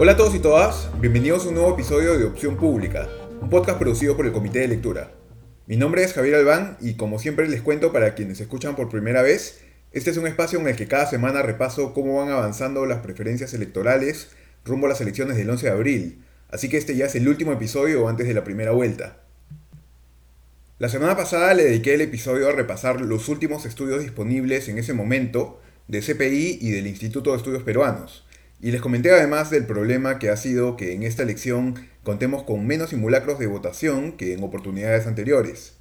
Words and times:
Hola 0.00 0.12
a 0.12 0.16
todos 0.16 0.36
y 0.36 0.38
todas, 0.38 0.88
bienvenidos 1.00 1.44
a 1.44 1.48
un 1.48 1.56
nuevo 1.56 1.74
episodio 1.74 2.16
de 2.16 2.24
Opción 2.24 2.56
Pública, 2.56 3.08
un 3.40 3.50
podcast 3.50 3.80
producido 3.80 4.16
por 4.16 4.26
el 4.26 4.32
Comité 4.32 4.60
de 4.60 4.68
Lectura. 4.68 5.10
Mi 5.66 5.76
nombre 5.76 6.04
es 6.04 6.12
Javier 6.12 6.36
Albán 6.36 6.76
y 6.80 6.94
como 6.94 7.18
siempre 7.18 7.48
les 7.48 7.62
cuento 7.62 7.92
para 7.92 8.14
quienes 8.14 8.40
escuchan 8.40 8.76
por 8.76 8.90
primera 8.90 9.22
vez, 9.22 9.58
este 9.90 10.10
es 10.10 10.16
un 10.16 10.28
espacio 10.28 10.60
en 10.60 10.68
el 10.68 10.76
que 10.76 10.86
cada 10.86 11.06
semana 11.06 11.42
repaso 11.42 11.94
cómo 11.94 12.18
van 12.18 12.28
avanzando 12.28 12.86
las 12.86 13.00
preferencias 13.00 13.54
electorales 13.54 14.28
rumbo 14.64 14.86
a 14.86 14.90
las 14.90 15.00
elecciones 15.00 15.36
del 15.36 15.50
11 15.50 15.66
de 15.66 15.72
abril, 15.72 16.24
así 16.48 16.68
que 16.68 16.76
este 16.76 16.94
ya 16.94 17.06
es 17.06 17.16
el 17.16 17.26
último 17.26 17.52
episodio 17.52 18.08
antes 18.08 18.28
de 18.28 18.34
la 18.34 18.44
primera 18.44 18.70
vuelta. 18.70 19.24
La 20.78 20.88
semana 20.88 21.16
pasada 21.16 21.54
le 21.54 21.64
dediqué 21.64 21.94
el 21.94 22.02
episodio 22.02 22.48
a 22.48 22.52
repasar 22.52 23.00
los 23.00 23.28
últimos 23.28 23.66
estudios 23.66 24.00
disponibles 24.00 24.68
en 24.68 24.78
ese 24.78 24.92
momento 24.92 25.60
de 25.88 26.02
CPI 26.02 26.58
y 26.60 26.70
del 26.70 26.86
Instituto 26.86 27.32
de 27.32 27.38
Estudios 27.38 27.64
Peruanos, 27.64 28.27
y 28.60 28.72
les 28.72 28.80
comenté 28.80 29.10
además 29.10 29.50
del 29.50 29.66
problema 29.66 30.18
que 30.18 30.30
ha 30.30 30.36
sido 30.36 30.76
que 30.76 30.92
en 30.92 31.02
esta 31.02 31.22
elección 31.22 31.74
contemos 32.02 32.42
con 32.42 32.66
menos 32.66 32.90
simulacros 32.90 33.38
de 33.38 33.46
votación 33.46 34.12
que 34.12 34.32
en 34.32 34.42
oportunidades 34.42 35.06
anteriores. 35.06 35.74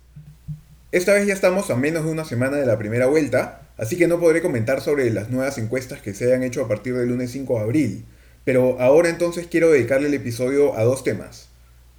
Esta 0.91 1.13
vez 1.13 1.27
ya 1.27 1.34
estamos 1.34 1.70
a 1.70 1.76
menos 1.76 2.05
de 2.05 2.12
una 2.12 2.26
semana 2.26 2.58
de 2.58 2.66
la 2.66 2.77
primera 2.77 3.08
vuelta, 3.08 3.70
así 3.77 3.98
que 3.98 4.08
no 4.08 4.20
podré 4.20 4.41
comentar 4.41 4.81
sobre 4.81 5.09
las 5.09 5.30
nuevas 5.30 5.58
encuestas 5.58 6.02
que 6.02 6.13
se 6.13 6.26
hayan 6.26 6.44
hecho 6.44 6.63
a 6.63 6.67
partir 6.67 6.95
del 6.95 7.09
lunes 7.09 7.31
5 7.31 7.55
de 7.55 7.59
abril, 7.59 8.05
pero 8.45 8.80
ahora 8.80 9.09
entonces 9.09 9.48
quiero 9.48 9.72
dedicarle 9.72 10.08
el 10.08 10.14
episodio 10.14 10.78
a 10.78 10.84
dos 10.84 11.03
temas. 11.03 11.50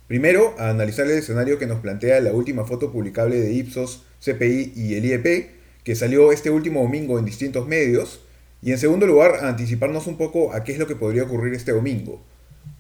Primero, 0.07 0.55
a 0.59 0.71
analizar 0.71 1.05
el 1.07 1.19
escenario 1.19 1.59
que 1.59 1.67
nos 1.67 1.81
plantea 1.81 2.21
la 2.21 2.33
última 2.33 2.65
foto 2.65 2.91
publicable 2.91 3.39
de 3.39 3.53
Ipsos, 3.53 4.05
CPI 4.25 4.73
y 4.75 4.95
el 4.95 5.05
IEP, 5.05 5.51
que 5.85 5.95
salió 5.95 6.33
este 6.33 6.49
último 6.49 6.83
domingo 6.83 7.19
en 7.19 7.27
distintos 7.27 7.69
medios, 7.69 8.23
y 8.61 8.73
en 8.73 8.79
segundo 8.79 9.07
lugar, 9.07 9.45
anticiparnos 9.45 10.07
un 10.07 10.17
poco 10.17 10.53
a 10.53 10.65
qué 10.65 10.73
es 10.73 10.79
lo 10.79 10.87
que 10.87 10.97
podría 10.97 11.23
ocurrir 11.23 11.55
este 11.55 11.73
domingo. 11.73 12.21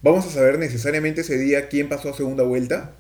¿Vamos 0.03 0.27
a 0.27 0.31
saber 0.31 0.59
necesariamente 0.59 1.21
ese 1.21 1.39
día 1.39 1.69
quién 1.69 1.89
pasó 1.89 2.11
a 2.11 2.17
segunda 2.17 2.43
vuelta? 2.43 2.93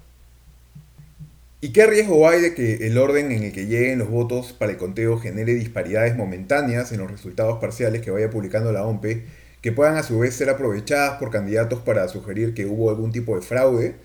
¿Y 1.60 1.70
qué 1.72 1.86
riesgo 1.86 2.28
hay 2.28 2.40
de 2.40 2.54
que 2.54 2.86
el 2.86 2.98
orden 2.98 3.32
en 3.32 3.42
el 3.42 3.52
que 3.52 3.66
lleguen 3.66 3.98
los 3.98 4.08
votos 4.08 4.52
para 4.52 4.70
el 4.70 4.78
conteo 4.78 5.18
genere 5.18 5.54
disparidades 5.54 6.16
momentáneas 6.16 6.92
en 6.92 7.00
los 7.00 7.10
resultados 7.10 7.58
parciales 7.58 8.00
que 8.00 8.12
vaya 8.12 8.30
publicando 8.30 8.70
la 8.70 8.84
OMPE, 8.84 9.24
que 9.60 9.72
puedan 9.72 9.96
a 9.96 10.04
su 10.04 10.20
vez 10.20 10.34
ser 10.34 10.50
aprovechadas 10.50 11.18
por 11.18 11.30
candidatos 11.30 11.80
para 11.80 12.06
sugerir 12.06 12.54
que 12.54 12.66
hubo 12.66 12.90
algún 12.90 13.10
tipo 13.10 13.34
de 13.34 13.42
fraude? 13.42 13.96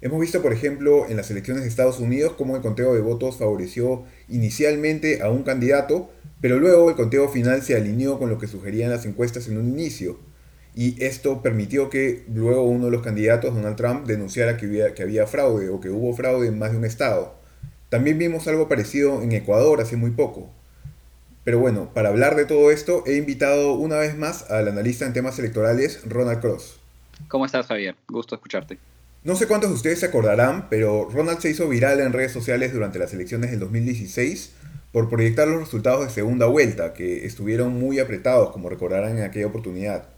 Hemos 0.00 0.20
visto, 0.20 0.42
por 0.42 0.52
ejemplo, 0.52 1.06
en 1.08 1.16
las 1.16 1.30
elecciones 1.30 1.64
de 1.64 1.68
Estados 1.68 1.98
Unidos 1.98 2.34
cómo 2.38 2.54
el 2.54 2.62
conteo 2.62 2.94
de 2.94 3.00
votos 3.00 3.38
favoreció 3.38 4.04
inicialmente 4.28 5.22
a 5.22 5.30
un 5.30 5.42
candidato, 5.42 6.08
pero 6.40 6.60
luego 6.60 6.88
el 6.88 6.94
conteo 6.94 7.28
final 7.28 7.62
se 7.62 7.74
alineó 7.74 8.18
con 8.18 8.30
lo 8.30 8.38
que 8.38 8.46
sugerían 8.46 8.90
las 8.90 9.06
encuestas 9.06 9.48
en 9.48 9.58
un 9.58 9.68
inicio. 9.68 10.20
Y 10.76 11.02
esto 11.02 11.42
permitió 11.42 11.90
que 11.90 12.24
luego 12.32 12.62
uno 12.62 12.84
de 12.84 12.92
los 12.92 13.02
candidatos, 13.02 13.52
Donald 13.52 13.74
Trump, 13.74 14.06
denunciara 14.06 14.56
que 14.56 15.02
había, 15.02 15.26
fraude 15.26 15.68
o 15.68 15.80
que 15.80 15.90
hubo 15.90 16.14
fraude 16.14 16.46
en 16.46 16.60
más 16.60 16.70
de 16.70 16.78
un 16.78 16.84
estado. 16.84 17.34
También 17.88 18.18
vimos 18.18 18.46
algo 18.46 18.68
parecido 18.68 19.20
en 19.22 19.32
Ecuador 19.32 19.80
hace 19.80 19.96
muy 19.96 20.12
poco. 20.12 20.48
Pero 21.42 21.58
bueno, 21.58 21.92
para 21.92 22.10
hablar 22.10 22.36
de 22.36 22.44
todo 22.44 22.70
esto 22.70 23.02
he 23.06 23.16
invitado 23.16 23.72
una 23.72 23.96
vez 23.96 24.16
más 24.16 24.48
al 24.50 24.68
analista 24.68 25.06
en 25.06 25.12
temas 25.14 25.40
electorales, 25.40 26.02
Ronald 26.04 26.40
Cross. 26.40 26.78
¿Cómo 27.26 27.46
estás, 27.46 27.66
Javier? 27.66 27.96
Gusto 28.06 28.36
escucharte. 28.36 28.78
No 29.24 29.34
sé 29.34 29.48
cuántos 29.48 29.70
de 29.70 29.74
ustedes 29.74 29.98
se 29.98 30.06
acordarán, 30.06 30.68
pero 30.70 31.08
Ronald 31.10 31.40
se 31.40 31.50
hizo 31.50 31.68
viral 31.68 31.98
en 31.98 32.12
redes 32.12 32.30
sociales 32.30 32.72
durante 32.72 33.00
las 33.00 33.12
elecciones 33.12 33.50
del 33.50 33.58
2016 33.58 34.52
por 34.92 35.08
proyectar 35.08 35.48
los 35.48 35.58
resultados 35.58 36.04
de 36.04 36.10
segunda 36.10 36.46
vuelta, 36.46 36.94
que 36.94 37.26
estuvieron 37.26 37.74
muy 37.74 37.98
apretados, 37.98 38.52
como 38.52 38.68
recordarán 38.68 39.18
en 39.18 39.24
aquella 39.24 39.48
oportunidad. 39.48 40.08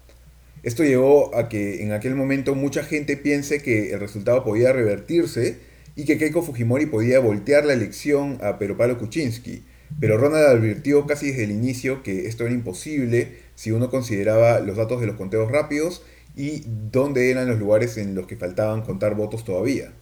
Esto 0.62 0.84
llevó 0.84 1.34
a 1.34 1.48
que 1.48 1.82
en 1.82 1.92
aquel 1.92 2.14
momento 2.14 2.54
mucha 2.54 2.84
gente 2.84 3.16
piense 3.16 3.62
que 3.62 3.94
el 3.94 4.00
resultado 4.00 4.44
podía 4.44 4.70
revertirse 4.70 5.58
y 5.96 6.04
que 6.04 6.18
Keiko 6.18 6.42
Fujimori 6.42 6.84
podía 6.84 7.20
voltear 7.20 7.64
la 7.64 7.72
elección 7.72 8.38
a 8.42 8.58
Pedro 8.58 8.76
Pablo 8.76 8.98
Kuczynski, 8.98 9.64
pero 9.98 10.18
Ronald 10.18 10.46
advirtió 10.46 11.06
casi 11.06 11.30
desde 11.30 11.44
el 11.44 11.52
inicio 11.52 12.02
que 12.02 12.26
esto 12.26 12.44
era 12.44 12.52
imposible 12.52 13.38
si 13.54 13.72
uno 13.72 13.88
consideraba 13.90 14.60
los 14.60 14.76
datos 14.76 15.00
de 15.00 15.06
los 15.06 15.16
conteos 15.16 15.50
rápidos 15.50 16.02
y 16.40 16.64
dónde 16.90 17.30
eran 17.30 17.48
los 17.48 17.58
lugares 17.58 17.98
en 17.98 18.14
los 18.14 18.26
que 18.26 18.34
faltaban 18.34 18.80
contar 18.80 19.14
votos 19.14 19.44
todavía. 19.44 19.92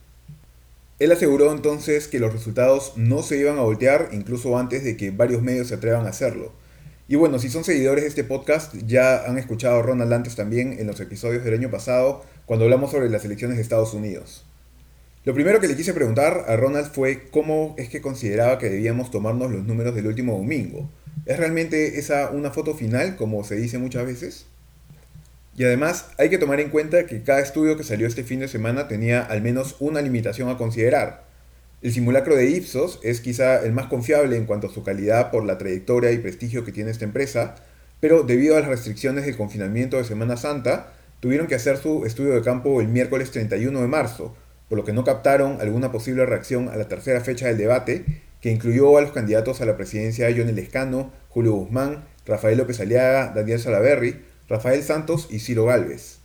Él 1.01 1.11
aseguró 1.11 1.51
entonces 1.51 2.07
que 2.07 2.21
los 2.21 2.33
resultados 2.33 2.93
no 2.95 3.23
se 3.23 3.39
iban 3.39 3.59
a 3.59 3.63
voltear 3.63 4.11
incluso 4.13 4.57
antes 4.57 4.85
de 4.85 4.97
que 4.97 5.11
varios 5.11 5.43
medios 5.43 5.67
se 5.67 5.75
atrevan 5.75 6.07
a 6.07 6.11
hacerlo. 6.11 6.53
Y 7.09 7.17
bueno, 7.17 7.41
si 7.41 7.49
son 7.49 7.65
seguidores 7.65 8.05
de 8.05 8.09
este 8.09 8.23
podcast, 8.23 8.77
ya 8.87 9.25
han 9.25 9.37
escuchado 9.37 9.81
a 9.81 9.83
Ronald 9.83 10.13
antes 10.13 10.37
también 10.37 10.77
en 10.79 10.87
los 10.87 11.01
episodios 11.01 11.43
del 11.43 11.55
año 11.55 11.73
pasado, 11.73 12.23
cuando 12.47 12.67
hablamos 12.67 12.93
sobre 12.93 13.11
las 13.11 13.25
elecciones 13.25 13.57
de 13.57 13.63
Estados 13.65 13.93
Unidos. 13.93 14.45
Lo 15.25 15.35
primero 15.35 15.59
que 15.59 15.67
le 15.67 15.77
quise 15.77 15.93
preguntar 15.93 16.45
a 16.47 16.55
Ronald 16.55 16.93
fue 16.93 17.29
cómo 17.33 17.75
es 17.79 17.89
que 17.89 18.01
consideraba 18.01 18.59
que 18.59 18.71
debíamos 18.71 19.11
tomarnos 19.11 19.51
los 19.51 19.65
números 19.65 19.97
del 19.97 20.07
último 20.07 20.37
domingo. 20.37 20.89
¿Es 21.27 21.37
realmente 21.37 21.99
esa 21.99 22.31
una 22.31 22.53
foto 22.53 22.75
final, 22.75 23.17
como 23.17 23.43
se 23.43 23.57
dice 23.57 23.79
muchas 23.79 24.07
veces? 24.07 24.47
Y 25.59 25.65
además 25.65 26.07
hay 26.19 26.31
que 26.31 26.39
tomar 26.39 26.61
en 26.61 26.71
cuenta 26.71 27.05
que 27.07 27.25
cada 27.25 27.41
estudio 27.41 27.77
que 27.77 27.83
salió 27.83 28.07
este 28.07 28.23
fin 28.23 28.39
de 28.39 28.47
semana 28.47 28.87
tenía 28.87 29.23
al 29.23 29.43
menos 29.43 29.75
una 29.81 30.01
limitación 30.01 30.49
a 30.49 30.57
considerar. 30.57 31.25
El 31.83 31.93
simulacro 31.93 32.37
de 32.37 32.49
Ipsos 32.49 33.01
es 33.03 33.21
quizá 33.21 33.65
el 33.65 33.73
más 33.73 33.87
confiable 33.87 34.37
en 34.37 34.47
cuanto 34.47 34.69
a 34.69 34.73
su 34.73 34.85
calidad 34.85 35.33
por 35.33 35.45
la 35.45 35.59
trayectoria 35.59 36.13
y 36.13 36.19
prestigio 36.19 36.65
que 36.65 36.71
tiene 36.71 36.93
esta 36.93 37.05
empresa, 37.05 37.57
pero 37.99 38.23
debido 38.23 38.57
a 38.57 38.61
las 38.61 38.69
restricciones 38.69 39.27
del 39.27 39.37
confinamiento 39.37 39.97
de 39.97 40.05
Semana 40.05 40.37
Santa, 40.37 40.93
tuvieron 41.19 41.49
que 41.49 41.57
hacer 41.57 41.77
su 41.77 42.07
estudio 42.07 42.35
de 42.35 42.43
campo 42.43 42.81
el 42.81 42.87
miércoles 42.87 43.33
31 43.33 43.81
de 43.81 43.89
marzo, 43.89 44.37
por 44.69 44.79
lo 44.79 44.85
que 44.85 44.93
no 44.93 45.03
captaron 45.03 45.61
alguna 45.61 45.91
posible 45.91 46.25
reacción 46.25 46.69
a 46.69 46.77
la 46.77 46.87
tercera 46.87 47.21
fecha 47.21 47.49
del 47.49 47.59
debate, 47.59 48.05
que 48.41 48.53
incluyó 48.53 48.97
a 48.97 49.01
los 49.01 49.11
candidatos 49.11 49.61
a 49.61 49.67
la 49.67 49.77
presidencia 49.77 50.33
John 50.37 50.55
Lescano, 50.55 51.11
Julio 51.31 51.55
Guzmán, 51.55 52.05
Rafael 52.27 52.59
López 52.59 52.79
Aliaga, 52.79 53.33
Daniel 53.35 53.59
Salaverry, 53.59 54.28
Rafael 54.49 54.83
Santos 54.83 55.29
y 55.31 55.41
Ciro 55.41 55.67
Galvez. 55.67 56.19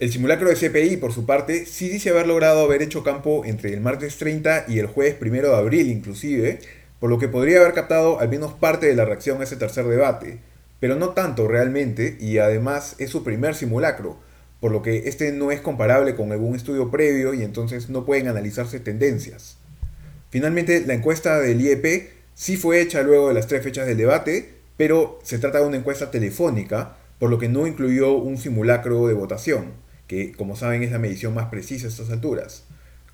El 0.00 0.10
simulacro 0.10 0.48
de 0.48 0.56
CPI, 0.56 0.96
por 0.96 1.12
su 1.12 1.24
parte, 1.24 1.66
sí 1.66 1.88
dice 1.88 2.10
haber 2.10 2.26
logrado 2.26 2.64
haber 2.64 2.82
hecho 2.82 3.04
campo 3.04 3.44
entre 3.44 3.72
el 3.72 3.80
martes 3.80 4.16
30 4.16 4.64
y 4.66 4.80
el 4.80 4.86
jueves 4.86 5.16
1 5.20 5.30
de 5.30 5.54
abril 5.54 5.88
inclusive, 5.88 6.58
por 6.98 7.10
lo 7.10 7.18
que 7.18 7.28
podría 7.28 7.60
haber 7.60 7.72
captado 7.72 8.18
al 8.18 8.28
menos 8.28 8.54
parte 8.54 8.86
de 8.86 8.96
la 8.96 9.04
reacción 9.04 9.40
a 9.40 9.44
ese 9.44 9.56
tercer 9.56 9.86
debate, 9.86 10.38
pero 10.80 10.96
no 10.96 11.10
tanto 11.10 11.46
realmente, 11.46 12.16
y 12.18 12.38
además 12.38 12.96
es 12.98 13.10
su 13.10 13.22
primer 13.22 13.54
simulacro, 13.54 14.18
por 14.58 14.72
lo 14.72 14.82
que 14.82 15.08
este 15.08 15.30
no 15.30 15.52
es 15.52 15.60
comparable 15.60 16.16
con 16.16 16.32
algún 16.32 16.56
estudio 16.56 16.90
previo 16.90 17.34
y 17.34 17.44
entonces 17.44 17.88
no 17.88 18.04
pueden 18.04 18.26
analizarse 18.26 18.80
tendencias. 18.80 19.58
Finalmente, 20.30 20.82
la 20.84 20.94
encuesta 20.94 21.38
del 21.38 21.60
IEP 21.60 22.10
sí 22.34 22.56
fue 22.56 22.80
hecha 22.80 23.02
luego 23.02 23.28
de 23.28 23.34
las 23.34 23.46
tres 23.46 23.62
fechas 23.62 23.86
del 23.86 23.98
debate, 23.98 24.54
pero 24.76 25.20
se 25.22 25.38
trata 25.38 25.60
de 25.60 25.66
una 25.66 25.76
encuesta 25.76 26.10
telefónica, 26.10 26.96
por 27.18 27.30
lo 27.30 27.38
que 27.38 27.48
no 27.48 27.66
incluyó 27.66 28.12
un 28.14 28.38
simulacro 28.38 29.06
de 29.06 29.14
votación, 29.14 29.72
que 30.06 30.32
como 30.32 30.56
saben 30.56 30.82
es 30.82 30.92
la 30.92 30.98
medición 30.98 31.34
más 31.34 31.46
precisa 31.46 31.86
a 31.86 31.90
estas 31.90 32.10
alturas. 32.10 32.66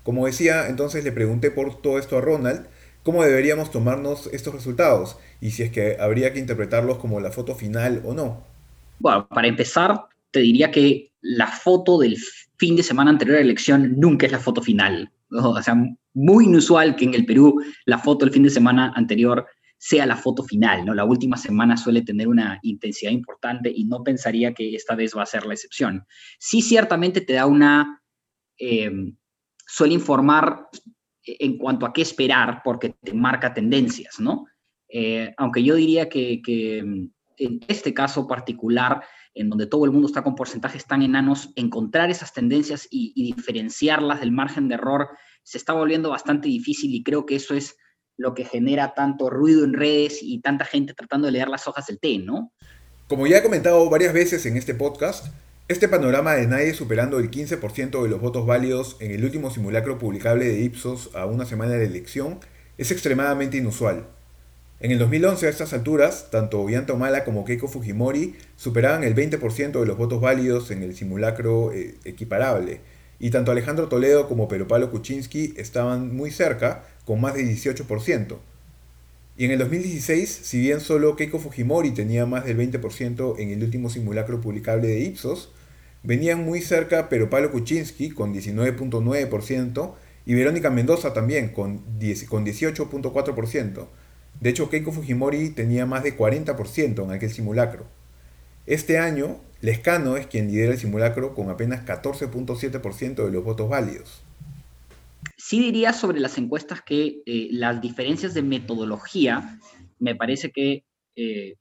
Como 0.03 0.25
decía, 0.25 0.67
entonces 0.67 1.03
le 1.03 1.11
pregunté 1.11 1.51
por 1.51 1.81
todo 1.81 1.99
esto 1.99 2.17
a 2.17 2.21
Ronald, 2.21 2.65
cómo 3.03 3.23
deberíamos 3.23 3.71
tomarnos 3.71 4.29
estos 4.33 4.53
resultados 4.53 5.17
y 5.39 5.51
si 5.51 5.63
es 5.63 5.71
que 5.71 5.97
habría 5.99 6.33
que 6.33 6.39
interpretarlos 6.39 6.97
como 6.97 7.19
la 7.19 7.31
foto 7.31 7.55
final 7.55 8.01
o 8.05 8.13
no. 8.13 8.43
Bueno, 8.99 9.27
para 9.27 9.47
empezar, 9.47 10.05
te 10.31 10.39
diría 10.39 10.71
que 10.71 11.11
la 11.21 11.47
foto 11.47 11.99
del 11.99 12.17
fin 12.57 12.75
de 12.75 12.83
semana 12.83 13.11
anterior 13.11 13.37
a 13.37 13.39
la 13.39 13.45
elección 13.45 13.99
nunca 13.99 14.25
es 14.25 14.31
la 14.31 14.39
foto 14.39 14.61
final. 14.61 15.11
O 15.31 15.61
sea, 15.61 15.75
muy 16.13 16.45
inusual 16.45 16.95
que 16.95 17.05
en 17.05 17.13
el 17.13 17.25
Perú 17.25 17.61
la 17.85 17.97
foto 17.97 18.25
del 18.25 18.33
fin 18.33 18.43
de 18.43 18.49
semana 18.49 18.91
anterior 18.95 19.45
sea 19.83 20.05
la 20.05 20.15
foto 20.15 20.43
final, 20.43 20.85
¿no? 20.85 20.93
La 20.93 21.05
última 21.05 21.37
semana 21.37 21.75
suele 21.75 22.03
tener 22.03 22.27
una 22.27 22.59
intensidad 22.61 23.09
importante 23.09 23.73
y 23.75 23.85
no 23.85 24.03
pensaría 24.03 24.53
que 24.53 24.75
esta 24.75 24.93
vez 24.93 25.17
va 25.17 25.23
a 25.23 25.25
ser 25.25 25.47
la 25.47 25.55
excepción. 25.55 26.05
Sí, 26.37 26.61
ciertamente 26.61 27.21
te 27.21 27.33
da 27.33 27.47
una, 27.47 27.99
em, 28.59 29.17
suele 29.65 29.95
informar 29.95 30.67
en 31.25 31.57
cuanto 31.57 31.87
a 31.87 31.93
qué 31.93 32.03
esperar 32.03 32.61
porque 32.63 32.89
te 33.01 33.15
marca 33.15 33.55
tendencias, 33.55 34.19
¿no? 34.19 34.45
Eh, 34.87 35.33
aunque 35.37 35.63
yo 35.63 35.73
diría 35.73 36.07
que, 36.07 36.41
em, 36.45 37.11
en 37.37 37.59
este 37.67 37.91
caso 37.91 38.27
particular, 38.27 39.03
en 39.33 39.49
donde 39.49 39.65
todo 39.65 39.85
el 39.85 39.91
mundo 39.91 40.05
está 40.05 40.21
con 40.21 40.35
porcentajes 40.35 40.85
tan 40.85 41.01
enanos, 41.01 41.53
encontrar 41.55 42.11
esas 42.11 42.33
tendencias 42.33 42.87
y, 42.91 43.13
y 43.15 43.33
diferenciarlas 43.33 44.19
del 44.19 44.31
margen 44.31 44.67
de 44.67 44.75
error 44.75 45.09
se 45.41 45.57
está 45.57 45.73
volviendo 45.73 46.11
bastante 46.11 46.49
difícil 46.49 46.93
y 46.93 47.01
creo 47.01 47.25
que 47.25 47.37
eso 47.37 47.55
es 47.55 47.75
lo 48.17 48.33
que 48.33 48.45
genera 48.45 48.93
tanto 48.93 49.29
ruido 49.29 49.63
en 49.63 49.73
redes 49.73 50.19
y 50.21 50.39
tanta 50.39 50.65
gente 50.65 50.93
tratando 50.93 51.27
de 51.27 51.33
leer 51.33 51.49
las 51.49 51.67
hojas 51.67 51.87
del 51.87 51.99
té, 51.99 52.17
¿no? 52.19 52.51
Como 53.07 53.27
ya 53.27 53.37
he 53.37 53.43
comentado 53.43 53.89
varias 53.89 54.13
veces 54.13 54.45
en 54.45 54.57
este 54.57 54.73
podcast, 54.73 55.27
este 55.67 55.87
panorama 55.87 56.33
de 56.33 56.47
nadie 56.47 56.73
superando 56.73 57.19
el 57.19 57.31
15% 57.31 58.03
de 58.03 58.09
los 58.09 58.21
votos 58.21 58.45
válidos 58.45 58.97
en 58.99 59.11
el 59.11 59.23
último 59.23 59.51
simulacro 59.51 59.97
publicable 59.97 60.45
de 60.45 60.61
Ipsos 60.61 61.09
a 61.15 61.25
una 61.25 61.45
semana 61.45 61.73
de 61.73 61.85
elección 61.85 62.39
es 62.77 62.91
extremadamente 62.91 63.57
inusual. 63.57 64.05
En 64.81 64.91
el 64.91 64.97
2011, 64.97 65.45
a 65.45 65.49
estas 65.49 65.73
alturas, 65.73 66.29
tanto 66.31 66.59
Ollanta 66.59 66.93
Humala 66.93 67.23
como 67.23 67.45
Keiko 67.45 67.67
Fujimori 67.67 68.35
superaban 68.55 69.03
el 69.03 69.15
20% 69.15 69.79
de 69.79 69.85
los 69.85 69.97
votos 69.97 70.19
válidos 70.19 70.71
en 70.71 70.81
el 70.81 70.95
simulacro 70.95 71.71
eh, 71.71 71.95
equiparable, 72.03 72.81
y 73.21 73.29
tanto 73.29 73.51
Alejandro 73.51 73.87
Toledo 73.87 74.27
como 74.27 74.47
Pedro 74.47 74.67
Pablo 74.67 74.89
Kuczynski 74.89 75.53
estaban 75.55 76.13
muy 76.15 76.31
cerca, 76.31 76.85
con 77.05 77.21
más 77.21 77.35
de 77.35 77.43
18%. 77.43 78.37
Y 79.37 79.45
en 79.45 79.51
el 79.51 79.59
2016, 79.59 80.27
si 80.41 80.59
bien 80.59 80.79
solo 80.79 81.15
Keiko 81.15 81.37
Fujimori 81.37 81.91
tenía 81.91 82.25
más 82.25 82.45
del 82.45 82.57
20% 82.57 83.35
en 83.37 83.49
el 83.49 83.63
último 83.63 83.91
simulacro 83.91 84.41
publicable 84.41 84.87
de 84.87 85.01
Ipsos, 85.01 85.51
venían 86.01 86.43
muy 86.43 86.61
cerca 86.61 87.09
Pedro 87.09 87.29
Pablo 87.29 87.51
Kuczynski 87.51 88.09
con 88.09 88.33
19.9% 88.33 89.93
y 90.25 90.33
Verónica 90.33 90.71
Mendoza 90.71 91.13
también 91.13 91.49
con 91.49 91.99
18.4%. 91.99 93.87
De 94.39 94.49
hecho, 94.49 94.67
Keiko 94.71 94.91
Fujimori 94.91 95.51
tenía 95.51 95.85
más 95.85 96.01
de 96.01 96.17
40% 96.17 97.03
en 97.03 97.11
aquel 97.11 97.31
simulacro. 97.31 97.85
Este 98.65 98.97
año, 98.97 99.37
Lescano 99.61 100.17
es 100.17 100.27
quien 100.27 100.47
lidera 100.47 100.73
el 100.73 100.79
simulacro 100.79 101.35
con 101.35 101.49
apenas 101.49 101.85
14.7% 101.85 103.25
de 103.25 103.31
los 103.31 103.43
votos 103.43 103.69
válidos. 103.69 104.23
Sí 105.37 105.59
diría 105.59 105.93
sobre 105.93 106.19
las 106.19 106.37
encuestas 106.37 106.81
que 106.81 107.21
eh, 107.25 107.47
las 107.51 107.79
diferencias 107.79 108.33
de 108.33 108.41
metodología 108.41 109.59
me 109.99 110.15
parece 110.15 110.51
que 110.51 110.83
eh, 111.15 111.55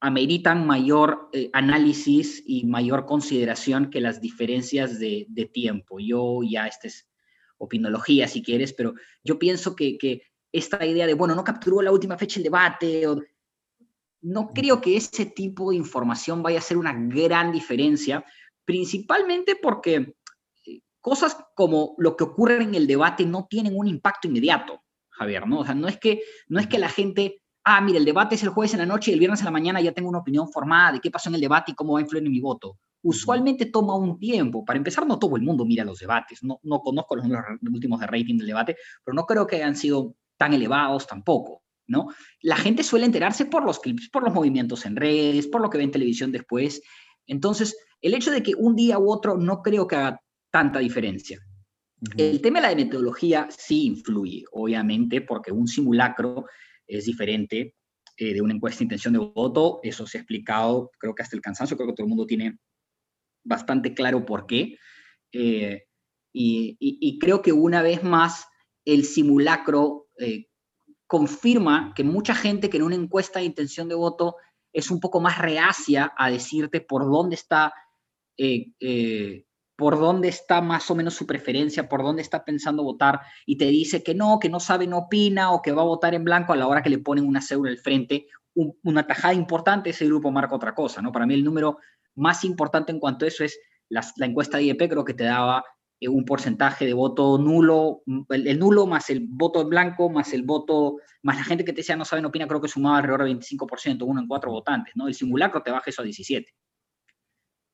ameritan 0.00 0.66
mayor 0.66 1.28
eh, 1.32 1.50
análisis 1.52 2.42
y 2.44 2.64
mayor 2.64 3.06
consideración 3.06 3.90
que 3.90 4.00
las 4.00 4.20
diferencias 4.20 4.98
de, 4.98 5.26
tiempo. 5.52 5.98
Yo 6.00 6.40
ya, 6.42 6.66
esta 6.66 6.88
es 6.88 7.08
opinología 7.58 8.26
si 8.26 8.42
quieres, 8.42 8.72
pero 8.72 8.94
yo 9.22 9.38
pienso 9.38 9.76
que, 9.76 9.96
que, 9.98 10.22
esta 10.52 10.84
idea 10.84 11.06
de, 11.06 11.14
bueno, 11.14 11.36
no 11.36 11.44
capturó 11.44 11.80
la 11.80 11.92
última 11.92 12.18
fecha 12.18 12.40
el 12.40 12.44
debate, 12.44 13.06
o, 13.06 13.20
no 14.22 14.52
creo 14.52 14.80
que 14.80 14.96
ese 14.96 15.26
tipo 15.26 15.70
de 15.70 15.76
información 15.76 16.42
vaya 16.42 16.58
a 16.58 16.62
ser 16.62 16.76
una 16.76 16.92
gran 16.92 17.52
diferencia, 17.52 18.24
principalmente 18.64 19.56
porque 19.56 20.14
eh, 20.66 20.80
cosas 21.00 21.36
como 21.54 21.94
lo 21.98 22.16
que 22.16 22.24
ocurre 22.24 22.62
en 22.62 22.74
el 22.74 22.86
debate 22.86 23.24
no 23.24 23.46
tienen 23.48 23.76
un 23.76 23.86
impacto 23.86 24.28
inmediato, 24.28 24.82
Javier, 25.10 25.46
¿no? 25.46 25.60
O 25.60 25.64
sea, 25.64 25.74
no 25.74 25.88
es 25.88 25.98
que, 25.98 26.22
no 26.48 26.60
es 26.60 26.66
que 26.66 26.78
la 26.78 26.88
gente, 26.88 27.42
ah, 27.64 27.80
mira, 27.80 27.98
el 27.98 28.04
debate 28.04 28.34
es 28.34 28.42
el 28.42 28.50
jueves 28.50 28.74
en 28.74 28.80
la 28.80 28.86
noche 28.86 29.10
y 29.10 29.14
el 29.14 29.20
viernes 29.20 29.40
en 29.40 29.46
la 29.46 29.50
mañana 29.50 29.80
ya 29.80 29.92
tengo 29.92 30.08
una 30.08 30.18
opinión 30.18 30.48
formada 30.50 30.92
de 30.92 31.00
qué 31.00 31.10
pasó 31.10 31.28
en 31.28 31.36
el 31.36 31.40
debate 31.40 31.72
y 31.72 31.74
cómo 31.74 31.94
va 31.94 32.00
a 32.00 32.02
influir 32.02 32.24
en 32.24 32.32
mi 32.32 32.40
voto. 32.40 32.78
Usualmente 33.02 33.66
toma 33.66 33.96
un 33.96 34.18
tiempo. 34.18 34.62
Para 34.62 34.76
empezar, 34.76 35.06
no 35.06 35.18
todo 35.18 35.36
el 35.36 35.42
mundo 35.42 35.64
mira 35.64 35.84
los 35.84 36.00
debates. 36.00 36.42
No, 36.42 36.60
no 36.62 36.80
conozco 36.80 37.16
los 37.16 37.24
últimos 37.72 37.98
de 37.98 38.06
rating 38.06 38.36
del 38.36 38.48
debate, 38.48 38.76
pero 39.02 39.14
no 39.14 39.24
creo 39.24 39.46
que 39.46 39.56
hayan 39.56 39.74
sido 39.74 40.16
tan 40.36 40.52
elevados 40.52 41.06
tampoco. 41.06 41.62
¿No? 41.90 42.08
La 42.40 42.56
gente 42.56 42.82
suele 42.82 43.04
enterarse 43.04 43.44
por 43.44 43.64
los 43.64 43.80
clips, 43.80 44.08
por 44.08 44.22
los 44.22 44.32
movimientos 44.32 44.86
en 44.86 44.96
redes, 44.96 45.48
por 45.48 45.60
lo 45.60 45.68
que 45.68 45.78
ve 45.78 45.84
en 45.84 45.90
televisión 45.90 46.32
después. 46.32 46.80
Entonces, 47.26 47.76
el 48.00 48.14
hecho 48.14 48.30
de 48.30 48.42
que 48.42 48.54
un 48.56 48.76
día 48.76 48.98
u 48.98 49.10
otro 49.10 49.36
no 49.36 49.60
creo 49.60 49.86
que 49.86 49.96
haga 49.96 50.20
tanta 50.50 50.78
diferencia. 50.78 51.38
El 52.16 52.40
tema 52.40 52.60
de 52.60 52.68
la 52.68 52.74
metodología 52.74 53.48
sí 53.50 53.84
influye, 53.84 54.44
obviamente, 54.52 55.20
porque 55.20 55.52
un 55.52 55.66
simulacro 55.66 56.46
es 56.86 57.04
diferente 57.04 57.74
eh, 58.16 58.34
de 58.34 58.40
una 58.40 58.54
encuesta 58.54 58.78
de 58.78 58.84
intención 58.84 59.12
de 59.12 59.18
voto. 59.18 59.80
Eso 59.82 60.06
se 60.06 60.16
ha 60.16 60.20
explicado, 60.22 60.90
creo 60.98 61.14
que 61.14 61.22
hasta 61.22 61.36
el 61.36 61.42
cansancio, 61.42 61.76
creo 61.76 61.88
que 61.88 61.94
todo 61.94 62.06
el 62.06 62.10
mundo 62.10 62.26
tiene 62.26 62.56
bastante 63.44 63.92
claro 63.92 64.24
por 64.24 64.46
qué. 64.46 64.76
Eh, 65.32 65.82
y, 66.32 67.18
creo 67.18 67.42
que 67.42 67.52
una 67.52 67.82
vez 67.82 68.02
más 68.04 68.46
el 68.84 69.04
simulacro 69.04 70.06
eh, 70.18 70.46
confirma 71.10 71.92
que 71.96 72.04
mucha 72.04 72.36
gente 72.36 72.70
que 72.70 72.76
en 72.76 72.84
una 72.84 72.94
encuesta 72.94 73.40
de 73.40 73.44
intención 73.46 73.88
de 73.88 73.96
voto 73.96 74.36
es 74.72 74.92
un 74.92 75.00
poco 75.00 75.18
más 75.20 75.38
reacia 75.38 76.12
a 76.16 76.30
decirte 76.30 76.80
por 76.80 77.02
dónde 77.10 77.34
está, 77.34 77.74
eh, 78.38 78.68
eh, 78.78 79.44
por 79.74 79.98
dónde 79.98 80.28
está 80.28 80.60
más 80.60 80.88
o 80.88 80.94
menos 80.94 81.14
su 81.14 81.26
preferencia, 81.26 81.88
por 81.88 82.04
dónde 82.04 82.22
está 82.22 82.44
pensando 82.44 82.84
votar, 82.84 83.22
y 83.44 83.58
te 83.58 83.64
dice 83.64 84.04
que 84.04 84.14
no, 84.14 84.38
que 84.38 84.48
no 84.48 84.60
sabe, 84.60 84.86
no 84.86 84.98
opina, 84.98 85.50
o 85.50 85.60
que 85.60 85.72
va 85.72 85.82
a 85.82 85.86
votar 85.86 86.14
en 86.14 86.22
blanco 86.22 86.52
a 86.52 86.56
la 86.56 86.68
hora 86.68 86.80
que 86.80 86.90
le 86.90 86.98
ponen 86.98 87.26
una 87.26 87.42
cédula 87.42 87.72
al 87.72 87.78
frente. 87.78 88.28
una 88.54 89.04
tajada 89.04 89.34
importante, 89.34 89.90
ese 89.90 90.06
grupo 90.06 90.30
marca 90.30 90.54
otra 90.54 90.76
cosa, 90.76 91.02
¿no? 91.02 91.10
Para 91.10 91.26
mí 91.26 91.34
el 91.34 91.42
número 91.42 91.78
más 92.14 92.44
importante 92.44 92.92
en 92.92 93.00
cuanto 93.00 93.24
a 93.24 93.28
eso 93.28 93.42
es 93.42 93.58
la, 93.88 94.06
la 94.14 94.26
encuesta 94.26 94.58
de 94.58 94.64
IEP, 94.66 94.88
creo 94.88 95.04
que 95.04 95.14
te 95.14 95.24
daba 95.24 95.64
eh, 96.00 96.08
un 96.08 96.24
porcentaje 96.24 96.86
de 96.86 96.94
voto 96.94 97.36
nulo, 97.38 98.02
el, 98.30 98.58
nulo 98.58 98.86
más 98.86 99.10
el 99.10 99.26
voto 99.28 99.60
en 99.60 99.68
blanco, 99.68 100.08
más 100.08 100.32
el 100.32 100.42
voto, 100.42 100.96
más 101.22 101.36
la 101.36 101.44
gente 101.44 101.64
que 101.64 101.72
te 101.72 101.82
decía 101.82 101.96
no 101.96 102.06
sabe, 102.06 102.22
no 102.22 102.28
opina, 102.28 102.48
creo 102.48 102.60
que 102.60 102.68
sumaba 102.68 102.98
alrededor 102.98 103.24
de 103.24 103.34
25%, 103.34 104.02
uno 104.02 104.20
en 104.20 104.26
cuatro 104.26 104.50
votantes, 104.50 104.94
¿no? 104.96 105.08
El 105.08 105.14
simulacro 105.14 105.62
te 105.62 105.70
baja 105.70 105.90
eso 105.90 106.00
a 106.00 106.04
17. 106.04 106.54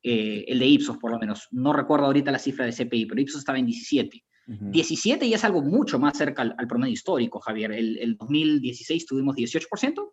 Eh, 0.03 0.45
el 0.49 0.59
de 0.59 0.67
Ipsos, 0.67 0.99
por 0.99 1.11
lo 1.11 1.19
menos. 1.19 1.49
No 1.53 1.73
recuerdo 1.73 2.07
ahorita 2.07 2.31
la 2.31 2.39
cifra 2.39 2.65
de 2.65 2.73
CPI, 2.73 3.07
pero 3.07 3.21
Ipsos 3.21 3.41
estaba 3.41 3.59
en 3.59 3.67
17. 3.67 4.25
17 4.49 5.29
ya 5.29 5.35
es 5.35 5.45
algo 5.45 5.61
mucho 5.61 5.99
más 5.99 6.17
cerca 6.17 6.43
al, 6.43 6.69
promedio 6.69 6.93
histórico, 6.93 7.41
Javier. 7.41 7.73
El, 7.73 7.99
el, 7.99 8.17
2016 8.17 9.05
tuvimos 9.05 9.35
18%. 9.35 10.13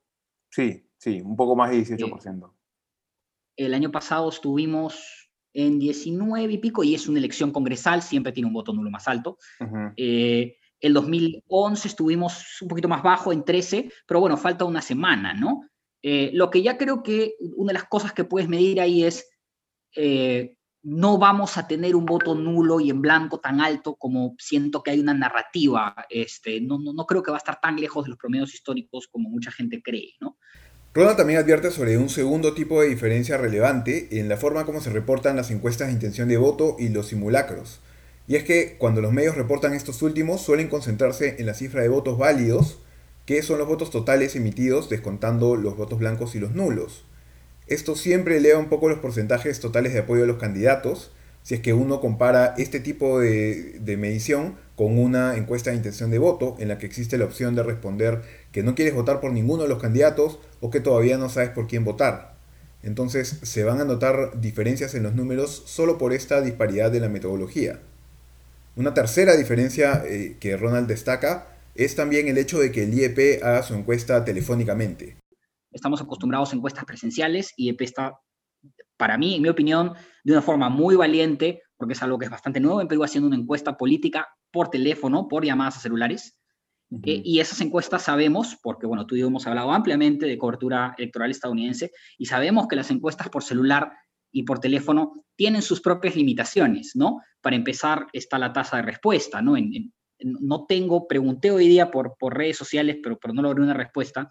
Sí, 0.50 0.84
sí, 0.98 1.22
un 1.22 1.36
poco 1.36 1.56
más 1.56 1.70
de 1.70 1.86
18%. 1.86 2.48
Eh, 2.48 3.66
el 3.66 3.76
año 3.76 3.92
pasado 3.92 4.30
estuvimos 4.30 5.23
en 5.54 5.80
19 5.80 6.54
y 6.54 6.58
pico, 6.58 6.84
y 6.84 6.96
es 6.96 7.08
una 7.08 7.20
elección 7.20 7.52
congresal, 7.52 8.02
siempre 8.02 8.32
tiene 8.32 8.48
un 8.48 8.54
voto 8.54 8.74
nulo 8.74 8.90
más 8.90 9.08
alto. 9.08 9.38
Eh, 9.96 10.58
el 10.80 10.94
2011 10.94 11.88
estuvimos 11.88 12.62
un 12.62 12.68
poquito 12.68 12.90
más 12.90 13.04
bajo, 13.04 13.32
en 13.32 13.46
13, 13.46 13.92
pero 14.06 14.20
bueno, 14.20 14.36
falta 14.36 14.66
una 14.66 14.82
semana, 14.82 15.34
¿no? 15.34 15.62
Eh, 16.02 16.32
lo 16.34 16.50
que 16.50 16.62
ya 16.62 16.78
creo 16.78 17.02
que 17.02 17.36
una 17.56 17.70
de 17.70 17.80
las 17.80 17.88
cosas 17.88 18.12
que 18.12 18.26
puedes 18.26 18.50
medir 18.50 18.82
ahí 18.82 19.04
es, 19.04 19.30
eh, 19.96 20.58
no 20.82 21.18
vamos 21.18 21.58
a 21.58 21.66
tener 21.66 21.96
un 21.96 22.06
voto 22.06 22.36
nulo 22.36 22.82
y 22.82 22.90
en 22.90 23.02
blanco 23.02 23.40
tan 23.40 23.62
alto 23.62 23.96
como 23.96 24.36
siento 24.38 24.84
que 24.84 24.92
hay 24.92 25.00
una 25.00 25.14
narrativa, 25.14 25.96
este, 26.10 26.60
no, 26.60 26.78
no, 26.78 26.92
no 26.92 27.06
creo 27.06 27.24
que 27.24 27.32
va 27.32 27.38
a 27.38 27.46
estar 27.46 27.62
tan 27.62 27.78
lejos 27.78 28.04
de 28.04 28.10
los 28.10 28.20
promedios 28.20 28.54
históricos 28.54 29.08
como 29.08 29.30
mucha 29.30 29.52
gente 29.52 29.82
cree, 29.82 30.16
¿no? 30.20 30.38
Ronald 30.96 31.18
también 31.18 31.40
advierte 31.40 31.72
sobre 31.72 31.98
un 31.98 32.08
segundo 32.08 32.54
tipo 32.54 32.80
de 32.80 32.88
diferencia 32.88 33.36
relevante 33.36 34.10
en 34.12 34.30
la 34.30 34.38
forma 34.38 34.64
como 34.64 34.80
se 34.80 34.92
reportan 34.92 35.36
las 35.36 35.50
encuestas 35.50 35.88
de 35.88 35.94
intención 35.94 36.30
de 36.30 36.38
voto 36.38 36.76
y 36.78 36.90
los 36.90 37.08
simulacros. 37.08 37.80
Y 38.28 38.36
es 38.36 38.44
que 38.44 38.76
cuando 38.78 39.02
los 39.02 39.12
medios 39.12 39.36
reportan 39.36 39.74
estos 39.74 40.04
últimos 40.04 40.42
suelen 40.42 40.68
concentrarse 40.68 41.38
en 41.40 41.48
la 41.48 41.56
cifra 41.56 41.82
de 41.82 41.90
votos 41.90 42.20
válidos, 42.20 42.78
que 43.26 43.42
son 43.42 43.58
los 43.58 43.68
votos 43.68 43.90
totales 43.90 44.36
emitidos 44.36 44.88
descontando 44.88 45.56
los 45.56 45.76
votos 45.76 45.98
blancos 45.98 46.36
y 46.36 46.40
los 46.40 46.52
nulos. 46.52 47.06
Esto 47.66 47.96
siempre 47.96 48.38
eleva 48.38 48.60
un 48.60 48.70
poco 48.70 48.88
los 48.88 49.00
porcentajes 49.00 49.60
totales 49.60 49.94
de 49.94 50.00
apoyo 50.00 50.26
a 50.26 50.28
los 50.28 50.38
candidatos, 50.38 51.12
si 51.44 51.56
es 51.56 51.62
que 51.62 51.74
uno 51.74 52.02
compara 52.02 52.56
este 52.58 52.80
tipo 52.80 53.20
de, 53.20 53.80
de 53.80 53.98
medición 53.98 54.56
con 54.76 54.98
una 54.98 55.36
encuesta 55.36 55.70
de 55.70 55.76
intención 55.76 56.10
de 56.10 56.18
voto 56.18 56.56
en 56.58 56.70
la 56.70 56.78
que 56.78 56.86
existe 56.86 57.18
la 57.18 57.26
opción 57.26 57.54
de 57.56 57.64
responder 57.64 58.22
que 58.52 58.64
no 58.64 58.76
quieres 58.76 58.96
votar 58.96 59.20
por 59.20 59.32
ninguno 59.32 59.64
de 59.64 59.70
los 59.70 59.82
candidatos 59.82 60.40
o 60.62 60.70
que 60.70 60.80
todavía 60.80 61.18
no 61.18 61.30
sabes 61.30 61.50
por 61.50 61.68
quién 61.68 61.84
votar. 61.84 62.34
Entonces 62.82 63.40
se 63.44 63.64
van 63.64 63.80
a 63.80 63.86
notar 63.86 64.42
diferencias 64.42 64.96
en 64.96 65.04
los 65.04 65.16
números 65.16 65.64
solo 65.66 65.98
por 65.98 66.12
esta 66.12 66.42
disparidad 66.42 66.92
de 66.92 67.00
la 67.00 67.10
metodología. 67.10 67.80
Una 68.76 68.94
tercera 68.94 69.36
diferencia 69.36 70.04
eh, 70.06 70.38
que 70.40 70.58
Ronald 70.58 70.88
destaca 70.88 71.48
es 71.76 71.96
también 71.96 72.28
el 72.28 72.38
hecho 72.38 72.60
de 72.60 72.72
que 72.72 72.84
el 72.84 72.94
IEP 72.94 73.44
haga 73.44 73.64
su 73.64 73.74
encuesta 73.74 74.26
telefónicamente. 74.26 75.18
Estamos 75.72 76.02
acostumbrados 76.02 76.52
a 76.52 76.56
encuestas 76.56 76.86
presenciales 76.86 77.54
IEP 77.56 77.82
está, 77.82 78.20
para 79.04 79.18
mí, 79.18 79.36
en 79.36 79.42
mi 79.42 79.50
opinión, 79.50 79.92
de 80.24 80.32
una 80.32 80.42
forma 80.42 80.70
muy 80.70 80.96
valiente, 80.96 81.64
porque 81.76 81.92
es 81.92 82.02
algo 82.02 82.18
que 82.18 82.24
es 82.24 82.32
bastante 82.32 82.62
nuevo 82.62 82.80
en 82.80 82.88
Perú, 82.88 83.04
haciendo 83.04 83.28
una 83.28 83.36
encuesta 83.36 83.76
política 83.76 84.30
por 84.50 84.70
teléfono, 84.70 85.28
por 85.28 85.44
llamadas 85.44 85.76
a 85.76 85.80
celulares. 85.82 86.40
Eh, 86.90 87.22
y 87.26 87.42
esas 87.42 87.60
encuestas 87.60 88.04
sabemos, 88.04 88.58
porque 88.64 88.88
bueno, 88.88 89.06
tú 89.06 89.18
y 89.18 89.20
yo 89.20 89.28
hemos 89.28 89.46
hablado 89.46 89.74
ampliamente 89.74 90.26
de 90.26 90.38
cobertura 90.38 90.96
electoral 90.98 91.32
estadounidense, 91.32 91.92
y 92.18 92.28
sabemos 92.28 92.66
que 92.70 92.78
las 92.78 92.92
encuestas 92.92 93.28
por 93.28 93.44
celular 93.44 93.92
y 94.32 94.44
por 94.44 94.60
teléfono 94.60 95.26
tienen 95.36 95.64
sus 95.64 95.82
propias 95.82 96.16
limitaciones, 96.16 96.94
¿no? 96.96 97.20
Para 97.42 97.58
empezar, 97.58 98.08
está 98.14 98.40
la 98.40 98.54
tasa 98.54 98.78
de 98.78 98.84
respuesta, 98.84 99.42
¿no? 99.42 99.56
no 100.22 100.66
tengo, 100.66 101.10
pregunté 101.10 101.52
hoy 101.52 101.68
día 101.68 101.92
por, 101.92 102.16
por 102.18 102.38
redes 102.38 102.56
sociales, 102.56 103.00
pero, 103.04 103.20
pero 103.20 103.34
no 103.34 103.42
logré 103.42 103.64
una 103.64 103.74
respuesta. 103.74 104.30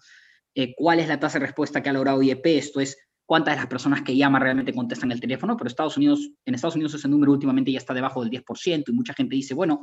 Eh, 0.55 0.73
¿Cuál 0.75 0.99
es 0.99 1.07
la 1.07 1.19
tasa 1.19 1.37
de 1.37 1.45
respuesta 1.45 1.83
que 1.83 1.89
ha 1.89 1.93
logrado 1.93 2.23
IEP? 2.23 2.47
Esto 2.47 2.79
es, 2.79 2.97
cuántas 3.25 3.55
de 3.55 3.61
las 3.61 3.67
personas 3.67 4.01
que 4.01 4.15
llaman 4.15 4.41
realmente 4.41 4.73
contestan 4.73 5.11
el 5.11 5.19
teléfono, 5.19 5.55
pero 5.57 5.67
Estados 5.67 5.97
Unidos, 5.97 6.29
en 6.45 6.55
Estados 6.55 6.75
Unidos 6.75 6.93
ese 6.93 7.07
número 7.07 7.31
últimamente 7.31 7.71
ya 7.71 7.77
está 7.77 7.93
debajo 7.93 8.23
del 8.23 8.31
10% 8.31 8.83
y 8.87 8.91
mucha 8.91 9.13
gente 9.13 9.35
dice, 9.35 9.53
bueno, 9.53 9.81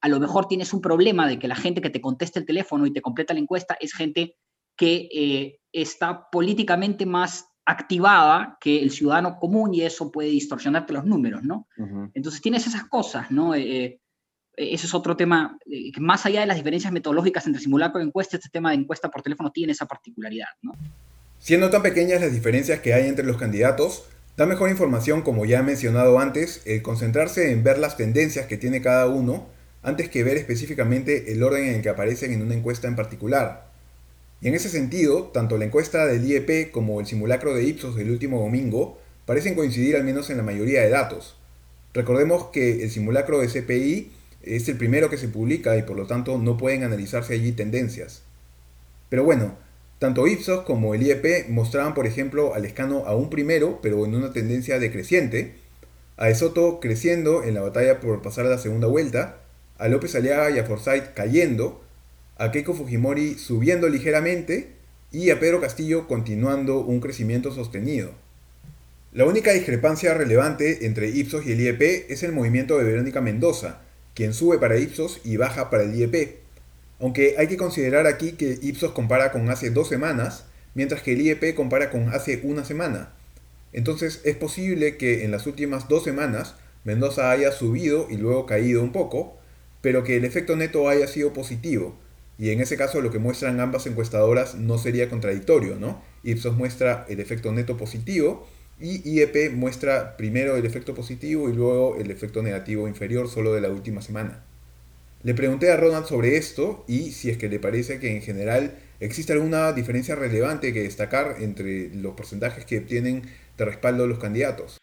a 0.00 0.08
lo 0.08 0.20
mejor 0.20 0.46
tienes 0.46 0.72
un 0.72 0.80
problema 0.80 1.26
de 1.26 1.38
que 1.38 1.48
la 1.48 1.54
gente 1.54 1.80
que 1.80 1.90
te 1.90 2.00
contesta 2.00 2.38
el 2.38 2.46
teléfono 2.46 2.86
y 2.86 2.92
te 2.92 3.00
completa 3.00 3.34
la 3.34 3.40
encuesta 3.40 3.76
es 3.80 3.94
gente 3.94 4.36
que 4.76 5.08
eh, 5.12 5.60
está 5.72 6.28
políticamente 6.30 7.06
más 7.06 7.46
activada 7.64 8.58
que 8.60 8.82
el 8.82 8.90
ciudadano 8.90 9.36
común 9.36 9.72
y 9.74 9.82
eso 9.82 10.10
puede 10.10 10.30
distorsionarte 10.30 10.92
los 10.92 11.04
números, 11.04 11.44
¿no? 11.44 11.68
Entonces 12.14 12.40
tienes 12.40 12.66
esas 12.66 12.84
cosas, 12.84 13.30
¿no? 13.30 13.54
Eh, 13.54 14.00
e-, 14.56 14.74
ese 14.74 14.86
es 14.86 14.94
otro 14.94 15.16
tema, 15.16 15.56
que 15.64 16.00
más 16.00 16.26
allá 16.26 16.40
de 16.40 16.46
las 16.46 16.56
diferencias 16.56 16.92
metodológicas 16.92 17.46
entre 17.46 17.62
simulacro 17.62 18.00
y 18.00 18.04
encuesta, 18.04 18.36
este 18.36 18.48
tema 18.48 18.70
de 18.70 18.76
encuesta 18.76 19.08
por 19.08 19.22
teléfono 19.22 19.50
tiene 19.50 19.72
esa 19.72 19.86
particularidad, 19.86 20.48
¿no? 20.62 20.72
Siendo 21.42 21.70
tan 21.70 21.82
pequeñas 21.82 22.20
las 22.20 22.32
diferencias 22.32 22.78
que 22.78 22.94
hay 22.94 23.08
entre 23.08 23.26
los 23.26 23.36
candidatos, 23.36 24.04
da 24.36 24.46
mejor 24.46 24.70
información, 24.70 25.22
como 25.22 25.44
ya 25.44 25.58
he 25.58 25.62
mencionado 25.64 26.20
antes, 26.20 26.62
el 26.66 26.82
concentrarse 26.82 27.50
en 27.50 27.64
ver 27.64 27.78
las 27.78 27.96
tendencias 27.96 28.46
que 28.46 28.56
tiene 28.56 28.80
cada 28.80 29.08
uno 29.08 29.48
antes 29.82 30.08
que 30.08 30.22
ver 30.22 30.36
específicamente 30.36 31.32
el 31.32 31.42
orden 31.42 31.64
en 31.64 31.74
el 31.74 31.82
que 31.82 31.88
aparecen 31.88 32.32
en 32.32 32.42
una 32.42 32.54
encuesta 32.54 32.86
en 32.86 32.94
particular. 32.94 33.66
Y 34.40 34.46
en 34.46 34.54
ese 34.54 34.68
sentido, 34.68 35.32
tanto 35.34 35.58
la 35.58 35.64
encuesta 35.64 36.06
del 36.06 36.24
IEP 36.24 36.70
como 36.70 37.00
el 37.00 37.06
simulacro 37.06 37.56
de 37.56 37.64
Ipsos 37.64 37.96
del 37.96 38.12
último 38.12 38.38
domingo 38.38 39.00
parecen 39.26 39.56
coincidir 39.56 39.96
al 39.96 40.04
menos 40.04 40.30
en 40.30 40.36
la 40.36 40.44
mayoría 40.44 40.82
de 40.82 40.90
datos. 40.90 41.36
Recordemos 41.92 42.50
que 42.52 42.84
el 42.84 42.90
simulacro 42.92 43.40
de 43.40 43.48
CPI 43.48 44.12
es 44.42 44.68
el 44.68 44.76
primero 44.76 45.10
que 45.10 45.18
se 45.18 45.26
publica 45.26 45.76
y 45.76 45.82
por 45.82 45.96
lo 45.96 46.06
tanto 46.06 46.38
no 46.38 46.56
pueden 46.56 46.84
analizarse 46.84 47.34
allí 47.34 47.50
tendencias. 47.50 48.22
Pero 49.08 49.24
bueno, 49.24 49.56
tanto 50.02 50.26
Ipsos 50.26 50.64
como 50.64 50.96
el 50.96 51.02
IEP 51.04 51.48
mostraban, 51.48 51.94
por 51.94 52.08
ejemplo, 52.08 52.56
al 52.56 52.64
escano 52.64 53.04
a 53.06 53.14
un 53.14 53.30
primero, 53.30 53.78
pero 53.80 54.04
en 54.04 54.16
una 54.16 54.32
tendencia 54.32 54.80
decreciente, 54.80 55.54
a 56.16 56.28
Esoto 56.28 56.80
creciendo 56.80 57.44
en 57.44 57.54
la 57.54 57.60
batalla 57.60 58.00
por 58.00 58.20
pasar 58.20 58.46
la 58.46 58.58
segunda 58.58 58.88
vuelta, 58.88 59.36
a 59.78 59.86
López 59.86 60.16
Aliaga 60.16 60.50
y 60.50 60.58
a 60.58 60.64
Forsyth 60.64 61.14
cayendo, 61.14 61.84
a 62.36 62.50
Keiko 62.50 62.74
Fujimori 62.74 63.34
subiendo 63.34 63.88
ligeramente. 63.88 64.72
Y 65.12 65.30
a 65.30 65.38
Pedro 65.38 65.60
Castillo 65.60 66.08
continuando 66.08 66.80
un 66.80 66.98
crecimiento 66.98 67.52
sostenido. 67.52 68.10
La 69.12 69.24
única 69.24 69.52
discrepancia 69.52 70.14
relevante 70.14 70.84
entre 70.86 71.10
Ipsos 71.10 71.46
y 71.46 71.52
el 71.52 71.60
IEP 71.60 72.10
es 72.10 72.24
el 72.24 72.32
movimiento 72.32 72.76
de 72.76 72.84
Verónica 72.84 73.20
Mendoza, 73.20 73.82
quien 74.14 74.34
sube 74.34 74.58
para 74.58 74.78
Ipsos 74.78 75.20
y 75.22 75.36
baja 75.36 75.70
para 75.70 75.84
el 75.84 75.94
IEP, 75.94 76.41
aunque 77.02 77.34
hay 77.36 77.48
que 77.48 77.56
considerar 77.56 78.06
aquí 78.06 78.32
que 78.32 78.60
Ipsos 78.62 78.92
compara 78.92 79.32
con 79.32 79.50
hace 79.50 79.70
dos 79.70 79.88
semanas, 79.88 80.46
mientras 80.74 81.02
que 81.02 81.14
el 81.14 81.20
IEP 81.20 81.56
compara 81.56 81.90
con 81.90 82.08
hace 82.10 82.40
una 82.44 82.64
semana. 82.64 83.12
Entonces 83.72 84.20
es 84.24 84.36
posible 84.36 84.96
que 84.96 85.24
en 85.24 85.32
las 85.32 85.48
últimas 85.48 85.88
dos 85.88 86.04
semanas 86.04 86.54
Mendoza 86.84 87.32
haya 87.32 87.50
subido 87.50 88.06
y 88.08 88.18
luego 88.18 88.46
caído 88.46 88.82
un 88.82 88.92
poco, 88.92 89.36
pero 89.80 90.04
que 90.04 90.16
el 90.16 90.24
efecto 90.24 90.54
neto 90.54 90.88
haya 90.88 91.08
sido 91.08 91.32
positivo. 91.32 91.98
Y 92.38 92.50
en 92.50 92.60
ese 92.60 92.76
caso 92.76 93.00
lo 93.00 93.10
que 93.10 93.18
muestran 93.18 93.58
ambas 93.58 93.86
encuestadoras 93.86 94.54
no 94.54 94.78
sería 94.78 95.10
contradictorio, 95.10 95.74
¿no? 95.74 96.00
Ipsos 96.22 96.56
muestra 96.56 97.04
el 97.08 97.18
efecto 97.18 97.52
neto 97.52 97.76
positivo 97.76 98.46
y 98.80 99.02
IEP 99.08 99.52
muestra 99.52 100.16
primero 100.16 100.56
el 100.56 100.66
efecto 100.66 100.94
positivo 100.94 101.48
y 101.48 101.52
luego 101.52 101.96
el 101.96 102.12
efecto 102.12 102.42
negativo 102.42 102.86
inferior 102.86 103.28
solo 103.28 103.52
de 103.54 103.60
la 103.60 103.70
última 103.70 104.02
semana. 104.02 104.44
Le 105.24 105.34
pregunté 105.34 105.70
a 105.70 105.76
Ronald 105.76 106.06
sobre 106.06 106.36
esto 106.36 106.84
y 106.88 107.12
si 107.12 107.30
es 107.30 107.38
que 107.38 107.48
le 107.48 107.60
parece 107.60 108.00
que 108.00 108.14
en 108.14 108.22
general 108.22 108.76
existe 108.98 109.32
alguna 109.32 109.72
diferencia 109.72 110.16
relevante 110.16 110.72
que 110.72 110.82
destacar 110.82 111.36
entre 111.38 111.94
los 111.94 112.14
porcentajes 112.14 112.64
que 112.64 112.78
obtienen 112.78 113.22
de 113.56 113.64
respaldo 113.64 114.06
los 114.08 114.18
candidatos. 114.18 114.78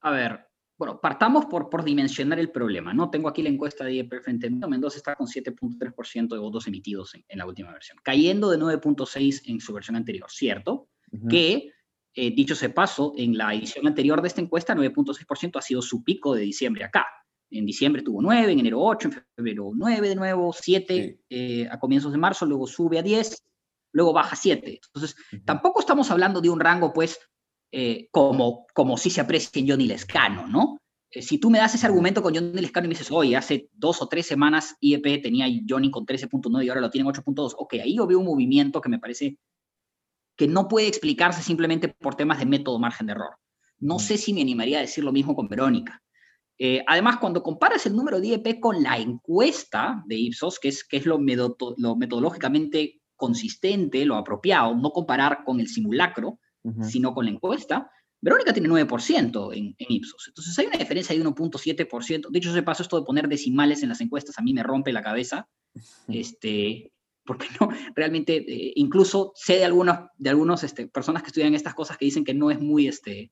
A 0.00 0.12
ver, 0.12 0.46
bueno, 0.78 1.00
partamos 1.00 1.46
por, 1.46 1.70
por 1.70 1.82
dimensionar 1.82 2.38
el 2.38 2.50
problema, 2.50 2.94
¿no? 2.94 3.10
Tengo 3.10 3.28
aquí 3.28 3.42
la 3.42 3.48
encuesta 3.48 3.84
de 3.84 3.94
IEP 3.94 4.22
frente 4.22 4.46
a 4.46 4.50
mí. 4.50 4.60
Mendoza 4.68 4.98
está 4.98 5.16
con 5.16 5.26
7.3% 5.26 6.28
de 6.28 6.38
votos 6.38 6.68
emitidos 6.68 7.14
en, 7.14 7.38
la 7.38 7.46
última 7.46 7.72
versión, 7.72 7.98
cayendo 8.02 8.50
de 8.50 8.58
9.6 8.58 9.42
en 9.46 9.60
su 9.60 9.72
versión 9.72 9.96
anterior, 9.96 10.30
¿cierto? 10.30 10.88
Que, 11.28 11.72
eh, 12.14 12.34
dicho 12.34 12.54
se 12.54 12.70
paso, 12.70 13.12
en 13.16 13.36
la 13.38 13.54
edición 13.54 13.86
anterior 13.86 14.20
de 14.20 14.28
esta 14.28 14.40
encuesta, 14.40 14.74
9.6% 14.74 15.58
ha 15.58 15.62
sido 15.62 15.82
su 15.82 16.04
pico 16.04 16.34
de 16.34 16.42
diciembre 16.42 16.84
acá. 16.84 17.06
En 17.54 17.66
diciembre 17.66 18.02
tuvo 18.02 18.20
9, 18.20 18.52
en 18.52 18.58
enero 18.58 18.80
8, 18.80 19.08
en 19.08 19.24
febrero 19.36 19.70
9 19.74 20.08
de 20.08 20.16
nuevo, 20.16 20.52
7 20.52 21.20
eh, 21.30 21.68
a 21.70 21.78
comienzos 21.78 22.10
de 22.10 22.18
marzo, 22.18 22.46
luego 22.46 22.66
sube 22.66 22.98
a 22.98 23.02
10, 23.02 23.42
luego 23.92 24.12
baja 24.12 24.32
a 24.32 24.36
7. 24.36 24.80
Entonces, 24.86 25.16
tampoco 25.44 25.80
estamos 25.80 26.10
hablando 26.10 26.40
de 26.40 26.50
un 26.50 26.58
rango, 26.58 26.92
pues, 26.92 27.18
eh, 27.70 28.08
como, 28.10 28.66
como 28.74 28.96
si 28.96 29.08
se 29.10 29.20
aprecia 29.20 29.60
en 29.60 29.68
Johnny 29.68 29.86
Lescano, 29.86 30.48
¿no? 30.48 30.78
Eh, 31.10 31.22
si 31.22 31.38
tú 31.38 31.48
me 31.48 31.58
das 31.58 31.74
ese 31.76 31.86
argumento 31.86 32.22
con 32.22 32.34
Johnny 32.34 32.60
Lescano 32.60 32.86
y 32.86 32.88
me 32.88 32.94
dices, 32.94 33.12
oye, 33.12 33.36
hace 33.36 33.68
dos 33.72 34.02
o 34.02 34.08
tres 34.08 34.26
semanas 34.26 34.76
IEP 34.80 35.22
tenía 35.22 35.46
Johnny 35.68 35.92
con 35.92 36.04
13.9 36.04 36.64
y 36.64 36.68
ahora 36.68 36.80
lo 36.80 36.90
tienen 36.90 37.12
8.2, 37.12 37.54
ok, 37.56 37.74
ahí 37.74 37.96
yo 37.96 38.06
veo 38.06 38.18
un 38.18 38.26
movimiento 38.26 38.80
que 38.80 38.88
me 38.88 38.98
parece 38.98 39.38
que 40.36 40.48
no 40.48 40.66
puede 40.66 40.88
explicarse 40.88 41.42
simplemente 41.42 41.88
por 41.88 42.16
temas 42.16 42.40
de 42.40 42.46
método 42.46 42.80
margen 42.80 43.06
de 43.06 43.12
error. 43.12 43.36
No 43.78 44.00
sé 44.00 44.18
si 44.18 44.32
me 44.32 44.40
animaría 44.40 44.78
a 44.78 44.80
decir 44.80 45.04
lo 45.04 45.12
mismo 45.12 45.36
con 45.36 45.46
Verónica. 45.46 46.02
Eh, 46.58 46.84
además, 46.86 47.18
cuando 47.18 47.42
comparas 47.42 47.86
el 47.86 47.96
número 47.96 48.20
de 48.20 48.28
IEP 48.28 48.60
con 48.60 48.82
la 48.82 48.98
encuesta 48.98 50.02
de 50.06 50.16
Ipsos, 50.16 50.58
que 50.58 50.68
es, 50.68 50.84
que 50.84 50.98
es 50.98 51.06
lo, 51.06 51.18
lo 51.76 51.96
metodológicamente 51.96 53.00
consistente, 53.16 54.04
lo 54.04 54.16
apropiado, 54.16 54.74
no 54.74 54.90
comparar 54.90 55.44
con 55.44 55.60
el 55.60 55.68
simulacro, 55.68 56.38
sino 56.80 57.12
con 57.12 57.26
la 57.26 57.30
encuesta, 57.30 57.90
Verónica 58.24 58.54
tiene 58.54 58.70
9% 58.70 59.54
en, 59.54 59.74
en, 59.76 59.86
Ipsos. 59.92 60.28
Entonces 60.28 60.58
hay 60.58 60.64
una 60.64 60.78
diferencia 60.78 61.14
de 61.14 61.22
1.7%. 61.22 62.30
De 62.30 62.38
hecho, 62.38 62.54
se 62.54 62.62
paso 62.62 62.82
esto 62.82 62.98
de 62.98 63.04
poner 63.04 63.28
decimales 63.28 63.82
en 63.82 63.90
las 63.90 64.00
encuestas 64.00 64.38
a 64.38 64.42
mí 64.42 64.54
me 64.54 64.62
rompe 64.62 64.92
la 64.92 65.02
cabeza. 65.02 65.48
Este, 66.08 66.92
porque 67.26 67.46
no, 67.60 67.68
realmente, 67.94 68.36
eh, 68.36 68.72
incluso 68.76 69.32
sé 69.34 69.56
de 69.56 69.64
algunas 69.64 70.08
de 70.16 70.30
algunos, 70.30 70.62
este, 70.62 70.86
personas 70.86 71.22
que 71.22 71.28
estudian 71.28 71.54
estas 71.54 71.74
cosas 71.74 71.98
que 71.98 72.04
dicen 72.04 72.24
que 72.24 72.32
no 72.32 72.50
es 72.50 72.60
muy, 72.60 72.88
este, 72.88 73.30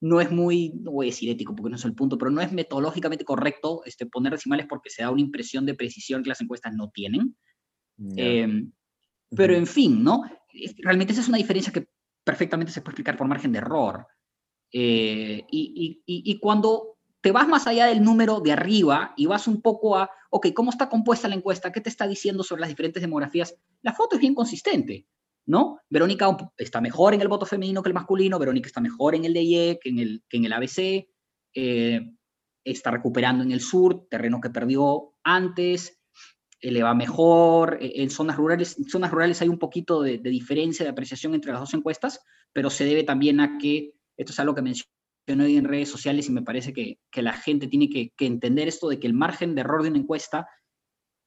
no 0.00 0.20
es 0.20 0.30
muy, 0.30 0.70
no 0.80 0.92
voy 0.92 1.06
a 1.06 1.10
decir 1.10 1.30
ético 1.30 1.54
porque 1.54 1.70
no 1.70 1.76
es 1.76 1.84
el 1.84 1.94
punto, 1.94 2.18
pero 2.18 2.30
no 2.30 2.40
es 2.40 2.52
metodológicamente 2.52 3.24
correcto 3.24 3.82
este, 3.84 4.06
poner 4.06 4.32
decimales 4.32 4.66
porque 4.68 4.90
se 4.90 5.02
da 5.02 5.10
una 5.10 5.20
impresión 5.20 5.66
de 5.66 5.74
precisión 5.74 6.22
que 6.22 6.28
las 6.28 6.40
encuestas 6.40 6.74
no 6.74 6.90
tienen. 6.90 7.36
Em, 8.16 8.70
pero 9.30 9.54
en 9.54 9.66
fin, 9.66 10.04
¿no? 10.04 10.22
Realmente 10.78 11.12
esa 11.12 11.22
es 11.22 11.28
una 11.28 11.38
diferencia 11.38 11.72
que 11.72 11.88
perfectamente 12.22 12.72
se 12.72 12.80
puede 12.80 12.92
explicar 12.92 13.16
por 13.16 13.26
margen 13.26 13.52
de 13.52 13.58
error. 13.58 14.06
Eh, 14.72 15.44
y, 15.50 16.02
y, 16.06 16.30
y, 16.30 16.38
cuando 16.38 16.98
te 17.20 17.32
vas 17.32 17.48
más 17.48 17.66
allá 17.66 17.86
del 17.86 18.02
número 18.02 18.40
de 18.40 18.52
arriba 18.52 19.14
y 19.16 19.26
vas 19.26 19.48
un 19.48 19.62
poco 19.62 19.96
a, 19.96 20.10
ok, 20.30 20.48
¿cómo 20.54 20.70
está 20.70 20.88
compuesta 20.88 21.26
la 21.26 21.34
encuesta? 21.34 21.72
¿Qué 21.72 21.80
te 21.80 21.88
está 21.88 22.06
diciendo 22.06 22.44
sobre 22.44 22.60
las 22.60 22.68
diferentes 22.68 23.02
demografías? 23.02 23.56
La 23.82 23.94
foto 23.94 24.16
es 24.16 24.20
bien 24.20 24.34
consistente. 24.34 25.06
¿No? 25.48 25.80
Verónica 25.88 26.36
está 26.58 26.80
mejor 26.80 27.14
en 27.14 27.22
el 27.22 27.28
voto 27.28 27.46
femenino 27.46 27.82
que 27.82 27.88
el 27.88 27.94
masculino, 27.94 28.38
Verónica 28.38 28.66
está 28.66 28.82
mejor 28.82 29.14
en 29.14 29.24
el 29.24 29.32
DIE 29.32 29.78
que 29.82 29.88
en 29.88 29.98
el, 29.98 30.22
que 30.28 30.36
en 30.36 30.44
el 30.44 30.52
ABC, 30.52 31.08
eh, 31.54 32.12
está 32.62 32.90
recuperando 32.90 33.42
en 33.42 33.50
el 33.50 33.62
sur, 33.62 34.06
terreno 34.10 34.42
que 34.42 34.50
perdió 34.50 35.14
antes, 35.24 35.98
eh, 36.60 36.70
le 36.70 36.82
va 36.82 36.94
mejor, 36.94 37.78
eh, 37.80 37.92
en 37.94 38.10
zonas 38.10 38.36
rurales, 38.36 38.78
en 38.78 38.84
zonas 38.90 39.10
rurales 39.10 39.40
hay 39.40 39.48
un 39.48 39.58
poquito 39.58 40.02
de, 40.02 40.18
diferencia 40.18 40.84
de 40.84 40.90
apreciación 40.90 41.34
entre 41.34 41.52
las 41.52 41.60
dos 41.60 41.72
encuestas, 41.72 42.20
pero 42.52 42.68
se 42.68 42.84
debe 42.84 43.02
también 43.02 43.40
a 43.40 43.56
que, 43.56 43.94
esto 44.18 44.32
es 44.32 44.40
algo 44.40 44.54
que 44.54 44.60
mencioné 44.60 45.44
hoy 45.44 45.56
en 45.56 45.64
redes 45.64 45.88
sociales 45.88 46.28
y 46.28 46.32
me 46.32 46.42
parece 46.42 46.74
que, 46.74 46.98
que 47.10 47.22
la 47.22 47.32
gente 47.32 47.68
tiene 47.68 47.88
que, 47.88 48.12
que 48.14 48.26
entender 48.26 48.68
esto 48.68 48.90
de 48.90 49.00
que 49.00 49.06
el 49.06 49.14
margen 49.14 49.54
de 49.54 49.62
error 49.62 49.82
de 49.82 49.88
una 49.88 49.98
encuesta 49.98 50.46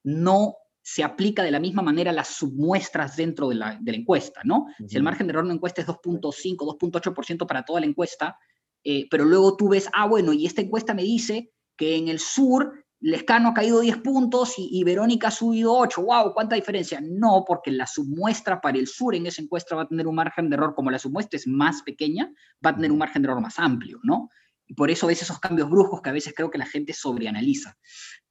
no 0.03 0.57
se 0.81 1.03
aplica 1.03 1.43
de 1.43 1.51
la 1.51 1.59
misma 1.59 1.81
manera 1.81 2.11
las 2.11 2.29
submuestras 2.29 3.15
dentro 3.15 3.49
de 3.49 3.55
la, 3.55 3.79
encuesta, 3.85 4.41
¿no? 4.43 4.67
Si 4.87 4.97
el 4.97 5.03
margen 5.03 5.27
de 5.27 5.31
error 5.31 5.43
de 5.43 5.49
una 5.49 5.55
encuesta 5.55 5.81
es 5.81 5.87
2.5, 5.87 6.55
2.8% 6.57 7.45
para 7.45 7.63
toda 7.63 7.79
la 7.79 7.85
encuesta, 7.85 8.37
eh, 8.83 9.07
pero 9.09 9.25
luego 9.25 9.55
tú 9.55 9.69
ves, 9.69 9.87
ah, 9.93 10.07
bueno, 10.07 10.33
y 10.33 10.45
esta 10.45 10.61
encuesta 10.61 10.93
me 10.93 11.03
dice 11.03 11.51
que 11.77 11.95
en 11.95 12.07
el 12.07 12.19
sur 12.19 12.73
Lescano 12.99 13.49
ha 13.49 13.53
caído 13.53 13.79
10 13.79 13.97
puntos 13.97 14.53
y, 14.57 14.83
Verónica 14.83 15.29
ha 15.29 15.31
subido 15.31 15.73
8, 15.73 16.03
wow, 16.03 16.33
¿cuánta 16.33 16.55
diferencia? 16.55 16.99
No, 17.01 17.43
porque 17.47 17.71
la 17.71 17.87
submuestra 17.87 18.61
para 18.61 18.77
el 18.77 18.87
sur 18.87 19.15
en 19.15 19.25
esa 19.25 19.41
encuesta 19.41 19.75
va 19.75 19.83
a 19.83 19.87
tener 19.87 20.07
un 20.07 20.15
margen 20.15 20.49
de 20.49 20.55
error, 20.55 20.75
como 20.75 20.91
la 20.91 20.99
submuestra 20.99 21.37
es 21.37 21.47
más 21.47 21.81
pequeña, 21.81 22.31
va 22.63 22.71
a 22.71 22.75
tener 22.75 22.91
un 22.91 22.99
margen 22.99 23.23
de 23.23 23.27
error 23.27 23.41
más 23.41 23.57
amplio, 23.57 23.99
¿no? 24.03 24.29
Y 24.67 24.75
por 24.75 24.91
eso 24.91 25.07
ves 25.07 25.21
esos 25.21 25.39
cambios 25.39 25.69
bruscos 25.69 26.01
que 26.01 26.09
a 26.09 26.13
veces 26.13 26.33
creo 26.35 26.51
que 26.51 26.59
la 26.59 26.65
gente 26.65 26.93
sobreanaliza. 26.93 27.75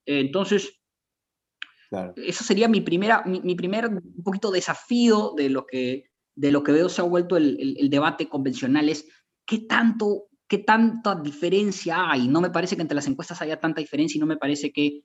entonces, 0.06 0.79
eso 2.16 2.44
sería 2.44 2.68
mi, 2.68 2.80
primera, 2.80 3.22
mi, 3.24 3.54
primer 3.54 3.88
un 3.88 4.22
poquito 4.22 4.50
desafío 4.50 5.34
de 5.36 5.48
lo 5.48 5.66
que, 5.66 6.04
de 6.36 6.52
lo 6.52 6.62
que 6.62 6.72
veo 6.72 6.88
se 6.88 7.00
ha 7.00 7.04
vuelto 7.04 7.36
el, 7.36 7.76
el, 7.78 7.90
debate 7.90 8.28
convencional, 8.28 8.88
es 8.88 9.06
qué 9.44 9.58
tanto, 9.58 10.28
qué 10.48 10.58
tanta 10.58 11.16
diferencia 11.16 12.10
hay. 12.10 12.28
No 12.28 12.40
me 12.40 12.50
parece 12.50 12.76
que 12.76 12.82
entre 12.82 12.94
las 12.94 13.08
encuestas 13.08 13.42
haya 13.42 13.58
tanta 13.58 13.80
diferencia 13.80 14.18
y 14.18 14.20
no 14.20 14.26
me 14.26 14.36
parece 14.36 14.72
que 14.72 15.02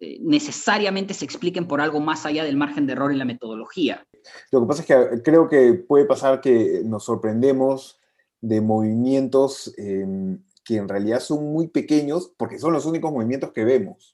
eh, 0.00 0.18
necesariamente 0.20 1.14
se 1.14 1.24
expliquen 1.24 1.66
por 1.66 1.80
algo 1.80 2.00
más 2.00 2.26
allá 2.26 2.44
del 2.44 2.56
margen 2.56 2.86
de 2.86 2.92
error 2.92 3.12
en 3.12 3.18
la 3.18 3.24
metodología. 3.24 4.06
Lo 4.50 4.60
que 4.60 4.66
pasa 4.66 4.82
es 4.82 4.88
que 4.88 5.22
creo 5.22 5.48
que 5.48 5.74
puede 5.74 6.04
pasar 6.04 6.40
que 6.40 6.82
nos 6.84 7.04
sorprendemos 7.04 8.00
de 8.40 8.60
movimientos 8.60 9.72
em, 9.78 10.42
que 10.64 10.76
en 10.76 10.88
realidad 10.88 11.20
son 11.20 11.44
muy 11.52 11.68
pequeños 11.68 12.32
porque 12.36 12.58
son 12.58 12.72
los 12.72 12.86
únicos 12.86 13.12
movimientos 13.12 13.52
que 13.52 13.64
vemos. 13.64 14.13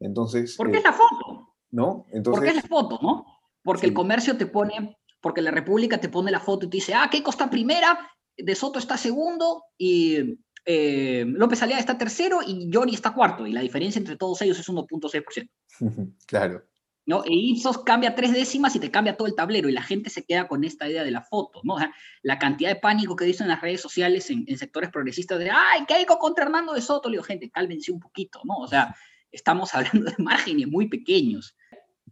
Entonces. 0.00 0.56
¿Por 0.56 0.70
qué 0.70 0.78
es 0.78 0.84
la 0.84 0.92
foto? 0.92 1.54
¿No? 1.70 2.06
Entonces, 2.10 2.40
¿Por 2.40 2.42
qué 2.42 2.56
es 2.58 2.62
la 2.62 2.68
foto, 2.68 2.98
no? 3.02 3.26
Porque 3.62 3.86
el 3.86 3.94
comercio 3.94 4.36
te 4.36 4.46
pone, 4.46 4.98
porque 5.20 5.42
la 5.42 5.50
República 5.50 6.00
te 6.00 6.08
pone 6.08 6.30
la 6.30 6.40
foto 6.40 6.66
y 6.66 6.70
te 6.70 6.78
dice, 6.78 6.94
ah, 6.94 7.08
Keiko 7.10 7.30
está 7.30 7.48
primera, 7.48 8.10
De 8.36 8.54
Soto 8.54 8.78
está 8.78 8.96
segundo 8.96 9.64
y, 9.78 10.38
eh, 10.64 11.24
López 11.26 11.62
Aliaga 11.62 11.80
está 11.80 11.96
tercero 11.96 12.40
y 12.46 12.70
Johnny 12.72 12.94
está 12.94 13.12
cuarto, 13.14 13.46
y 13.46 13.52
la 13.52 13.60
diferencia 13.60 13.98
entre 13.98 14.16
todos 14.16 14.40
ellos 14.42 14.58
es 14.58 14.68
1.6%. 14.68 15.50
claro. 16.26 16.64
¿no? 17.06 17.24
E 17.24 17.32
Ipsos 17.32 17.78
cambia 17.78 18.14
tres 18.14 18.32
décimas 18.32 18.76
y 18.76 18.78
te 18.78 18.90
cambia 18.90 19.16
todo 19.16 19.26
el 19.26 19.34
tablero 19.34 19.68
y 19.68 19.72
la 19.72 19.82
gente 19.82 20.10
se 20.10 20.24
queda 20.24 20.46
con 20.46 20.62
esta 20.64 20.88
idea 20.88 21.02
de 21.02 21.10
la 21.10 21.22
foto, 21.22 21.60
¿no? 21.64 21.76
la 22.22 22.38
cantidad 22.38 22.70
de 22.70 22.76
pánico 22.76 23.16
que 23.16 23.24
dicen 23.24 23.46
en 23.46 23.52
las 23.52 23.60
redes 23.62 23.80
sociales 23.80 24.30
en, 24.30 24.46
sectores 24.56 24.90
progresistas 24.90 25.38
de, 25.38 25.50
ay, 25.50 25.86
Keiko 25.86 26.18
contra 26.18 26.44
Hernando 26.44 26.72
de 26.72 26.82
Soto, 26.82 27.08
le 27.08 27.14
digo, 27.14 27.24
gente, 27.24 27.50
cálmense 27.50 27.90
un 27.90 27.98
poquito, 27.98 28.40
¿no? 28.44 28.58
O 28.58 28.68
sea, 28.68 28.94
estamos 29.32 29.74
hablando 29.74 30.10
de 30.10 30.22
márgenes 30.22 30.68
muy 30.68 30.88
pequeños. 30.88 31.56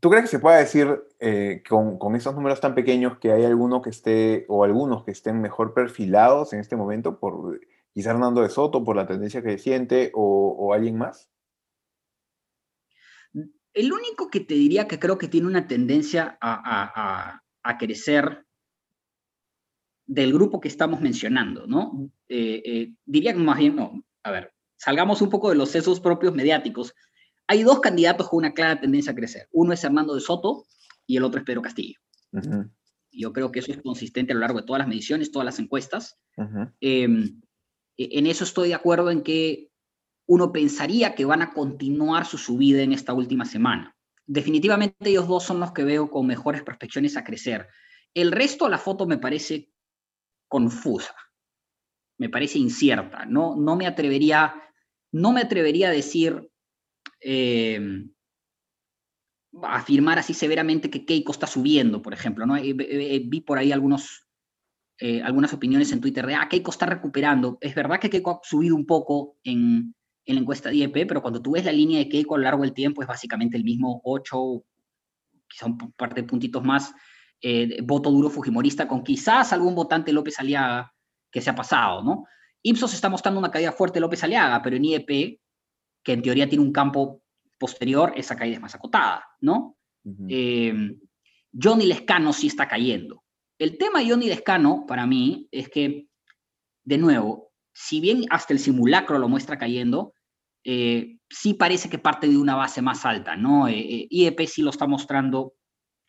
¿Tú 0.01 0.11
crees 0.11 0.25
que 0.25 0.31
se 0.31 0.39
puede 0.39 0.61
decir 0.61 0.89
eh, 1.19 1.63
con, 1.69 1.99
con, 1.99 2.15
esos 2.15 2.35
números 2.35 2.61
tan 2.61 2.75
pequeños 2.75 3.19
que 3.19 3.33
hay 3.33 3.45
alguno 3.45 3.83
que 3.83 3.91
esté, 3.91 4.45
o 4.49 4.63
algunos 4.63 5.05
que 5.05 5.11
estén 5.11 5.41
mejor 5.41 5.75
perfilados 5.75 6.53
en 6.53 6.61
este 6.61 6.77
momento 6.77 7.19
por 7.19 7.61
quizá 7.93 8.11
Hernando 8.11 8.43
de 8.43 8.49
Soto, 8.49 8.85
por 8.85 8.95
la 8.95 9.09
tendencia 9.09 9.43
que 9.43 9.59
siente, 9.59 10.13
o, 10.15 10.55
o 10.57 10.73
alguien 10.73 10.99
más? 10.99 11.29
El 13.79 13.93
único 13.93 14.29
que 14.29 14.41
te 14.41 14.55
diría 14.55 14.89
que 14.89 14.99
creo 14.99 15.19
que 15.19 15.29
tiene 15.29 15.47
una 15.47 15.69
tendencia 15.69 16.37
a, 16.41 17.43
crecer 17.79 18.45
del 20.07 20.33
grupo 20.33 20.59
que 20.59 20.67
estamos 20.67 21.01
mencionando, 21.01 21.67
¿no? 21.67 22.11
Eh, 22.29 22.63
eh, 22.65 22.93
diría 23.05 23.35
que 23.35 23.39
más 23.39 23.59
bien, 23.59 23.77
no, 23.77 24.03
a 24.25 24.31
ver, 24.33 24.53
salgamos 24.79 25.23
un 25.23 25.31
poco 25.31 25.51
de 25.51 25.55
los 25.55 25.71
sesos 25.71 26.01
propios 26.01 26.35
mediáticos. 26.35 26.93
Hay 27.49 27.63
dos 27.63 27.81
candidatos 27.81 28.29
con 28.29 28.39
una 28.39 28.53
clara 28.53 28.81
tendencia 28.81 29.13
a 29.13 29.15
crecer. 29.15 29.49
Uno 29.53 29.73
es 29.73 29.83
Hernando 29.83 30.15
de 30.15 30.21
Soto 30.21 30.67
y 31.07 31.17
el 31.17 31.25
otro 31.25 31.41
es 31.41 31.47
Pedro 31.47 31.63
Castillo. 31.63 31.99
Yo 33.11 33.33
creo 33.33 33.51
que 33.51 33.61
eso 33.61 33.73
es 33.73 33.83
consistente 33.83 34.33
a 34.33 34.35
lo 34.35 34.43
largo 34.43 34.61
de 34.61 34.67
todas 34.67 34.81
las 34.81 34.89
mediciones, 34.89 35.33
todas 35.33 35.47
las 35.47 35.59
encuestas. 35.59 36.19
Em, 36.81 37.41
e, 37.97 38.19
en 38.19 38.27
eso 38.27 38.45
estoy 38.45 38.69
de 38.69 38.75
acuerdo 38.75 39.11
en 39.11 39.23
que 39.23 39.71
uno 40.27 40.53
pensaría 40.53 41.15
que 41.15 41.25
van 41.25 41.41
a 41.41 41.55
continuar 41.55 42.27
su 42.27 42.37
subida 42.37 42.83
en 42.83 42.93
esta 42.93 43.15
última 43.15 43.47
semana. 43.47 43.97
Definitivamente 44.27 45.09
ellos 45.09 45.27
dos 45.27 45.43
son 45.43 45.59
los 45.59 45.73
que 45.73 45.85
veo 45.85 46.11
con 46.11 46.27
mejores 46.27 46.63
prospecciones 46.63 47.17
a 47.17 47.25
crecer. 47.25 47.67
El 48.13 48.31
resto 48.31 48.67
de 48.67 48.73
la 48.73 48.79
foto 48.79 49.07
me 49.07 49.17
parece 49.17 49.73
confusa, 50.49 51.15
me 52.19 52.29
parece 52.29 52.59
incierta. 52.59 53.25
No, 53.25 53.57
no, 53.57 53.75
me, 53.75 53.87
atrevería, 53.87 54.55
no 55.13 55.33
me 55.33 55.41
atrevería 55.41 55.89
a 55.89 55.93
decir, 55.93 56.51
eh, 57.21 58.05
afirmar 59.63 60.19
así 60.19 60.35
severamente 60.35 60.91
que 60.91 61.05
Keiko 61.05 61.33
está 61.33 61.47
subiendo, 61.47 62.03
por 62.03 62.13
ejemplo. 62.13 62.47
¿no? 62.47 62.57
Eh, 62.57 62.75
eh, 62.79 63.23
vi 63.25 63.41
por 63.41 63.59
ahí 63.59 63.73
algunos, 63.73 64.27
algunas 65.23 65.53
opiniones 65.53 65.93
en 65.93 66.01
Twitter 66.01 66.27
de, 66.27 66.35
ah, 66.35 66.49
Keiko 66.49 66.71
está 66.71 66.87
recuperando. 66.87 67.59
Es 67.61 67.75
verdad 67.75 68.01
que 68.01 68.11
Keiko 68.11 68.31
ha 68.31 68.41
subido 68.43 68.75
un 68.75 68.87
poco 68.87 69.37
en, 69.45 69.95
en 70.29 70.35
la 70.35 70.43
encuesta 70.43 70.73
IEP, 70.73 71.07
pero 71.09 71.23
cuando 71.23 71.41
tú 71.41 71.53
ves 71.53 71.65
la 71.65 71.73
línea 71.73 71.99
de 71.99 72.09
Keiko 72.09 72.35
a 72.35 72.39
lo 72.39 72.45
largo 72.45 72.63
del 72.63 72.75
tiempo 72.75 73.01
es 73.01 73.09
básicamente 73.09 73.57
el 73.57 73.65
mismo 73.65 74.03
8, 74.05 74.63
quizá 75.49 75.67
un 75.67 75.93
par 75.93 76.15
de 76.15 76.23
puntitos 76.23 76.63
más, 76.63 76.93
eh, 77.41 77.81
voto 77.83 78.11
duro 78.11 78.29
fujimorista, 78.29 78.87
con 78.87 79.03
quizás 79.03 79.55
algún 79.55 79.75
votante 79.75 80.13
López 80.13 80.39
Aliaga 80.39 80.93
que 81.33 81.41
se 81.41 81.49
ha 81.49 81.55
pasado, 81.55 82.03
¿no? 82.03 82.25
Ipsos 82.63 82.93
está 82.93 83.09
mostrando 83.09 83.39
una 83.39 83.51
caída 83.51 83.73
fuerte 83.73 84.01
López 84.01 84.23
Aliaga, 84.23 84.61
pero 84.61 84.77
en 84.77 84.85
IEP, 84.85 85.41
que 86.09 86.15
en 86.15 86.23
teoría 86.23 86.49
tiene 86.49 86.65
un 86.65 86.73
campo 86.73 87.21
posterior, 87.59 88.15
esa 88.17 88.35
caída 88.35 88.55
es 88.55 88.63
más 88.63 88.75
acotada, 88.75 89.27
¿no? 89.43 89.77
Eh, 90.27 90.97
Johnny 91.53 91.85
Lescano 91.85 92.33
sí 92.33 92.47
está 92.47 92.67
cayendo. 92.67 93.25
El 93.59 93.77
tema 93.77 93.99
de 93.99 94.09
Johnny 94.09 94.29
Lescano, 94.29 94.87
para 94.87 95.07
mí, 95.07 95.49
es 95.51 95.69
que, 95.69 96.09
de 96.83 96.97
nuevo, 96.97 97.53
si 97.75 98.01
bien 98.01 98.25
hasta 98.31 98.55
el 98.55 98.59
simulacro 98.59 99.19
lo 99.19 99.29
muestra 99.29 99.59
cayendo, 99.59 100.15
eh, 100.65 101.19
sí 101.29 101.53
parece 101.53 101.91
que 101.91 101.99
parte 101.99 102.27
de 102.27 102.39
una 102.39 102.55
base 102.55 102.81
más 102.81 103.05
alta, 103.05 103.37
¿no? 103.37 103.69
Eh, 103.69 103.79
eh, 103.79 104.07
IEP 104.09 104.47
sí 104.47 104.63
lo 104.63 104.71
está 104.71 104.87
mostrando 104.87 105.53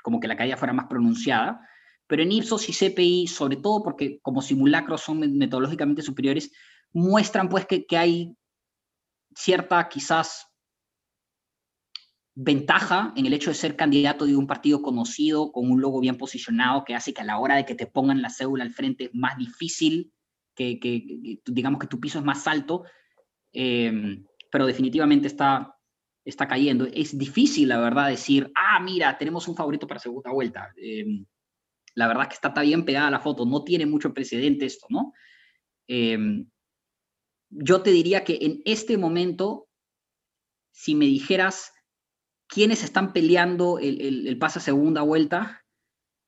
como 0.01 0.21
que 0.21 0.29
la 0.29 0.37
caída 0.37 0.55
fuera 0.55 0.71
más 0.71 0.85
pronunciada, 0.87 1.59
pero 2.07 2.23
en 2.23 2.31
Ipsos 2.31 2.69
y 2.69 2.71
CPI, 2.71 3.27
sobre 3.27 3.57
todo 3.57 3.83
porque 3.83 4.21
como 4.21 4.41
simulacros 4.41 5.01
son 5.01 5.19
metodológicamente 5.37 6.03
superiores, 6.03 6.53
muestran 6.93 7.49
pues 7.49 7.65
que, 7.65 7.85
que 7.85 7.97
hay 7.97 8.37
cierta 9.35 9.87
quizás 9.89 10.47
ventaja 12.35 13.13
en 13.15 13.25
el 13.25 13.33
hecho 13.33 13.49
de 13.49 13.55
ser 13.55 13.75
candidato 13.75 14.25
de 14.25 14.35
un 14.35 14.47
partido 14.47 14.81
conocido, 14.81 15.51
con 15.51 15.69
un 15.69 15.81
logo 15.81 15.99
bien 15.99 16.17
posicionado, 16.17 16.85
que 16.85 16.95
hace 16.95 17.13
que 17.13 17.21
a 17.21 17.25
la 17.25 17.39
hora 17.39 17.55
de 17.55 17.65
que 17.65 17.75
te 17.75 17.87
pongan 17.87 18.21
la 18.21 18.29
cédula 18.29 18.63
al 18.63 18.73
frente 18.73 19.05
es 19.05 19.09
más 19.13 19.37
difícil, 19.37 20.13
que, 20.55 20.79
digamos 21.45 21.79
que 21.79 21.87
tu 21.87 21.99
piso 21.99 22.19
es 22.19 22.25
más 22.25 22.47
alto. 22.47 22.83
Eh, 23.53 24.21
pero 24.51 24.65
definitivamente 24.65 25.27
está, 25.27 25.75
está 26.25 26.47
cayendo. 26.47 26.87
Es 26.91 27.17
difícil, 27.17 27.69
la 27.69 27.79
verdad, 27.79 28.09
decir, 28.09 28.51
ah, 28.55 28.79
mira, 28.79 29.17
tenemos 29.17 29.47
un 29.47 29.55
favorito 29.55 29.87
para 29.87 29.99
segunda 29.99 30.31
vuelta. 30.31 30.71
Em, 30.75 31.25
la 31.95 32.07
verdad 32.07 32.27
que 32.27 32.35
está, 32.35 32.49
bien 32.61 32.85
pegada 32.85 33.11
la 33.11 33.19
foto, 33.19 33.45
no 33.45 33.63
tiene 33.63 33.85
mucho 33.85 34.13
precedente 34.13 34.65
esto, 34.65 34.87
¿no? 34.89 35.13
Em, 35.87 36.49
yo 37.49 37.81
te 37.81 37.91
diría 37.91 38.23
que 38.23 38.39
en 38.41 38.61
este 38.65 38.97
momento, 38.97 39.67
si 40.71 40.95
me 40.95 41.05
dijeras 41.05 41.73
quiénes 42.47 42.83
están 42.83 43.13
peleando 43.13 43.79
el, 43.79 44.01
el, 44.01 44.27
el 44.27 44.37
pase 44.37 44.59
a 44.59 44.61
segunda 44.61 45.01
vuelta, 45.01 45.65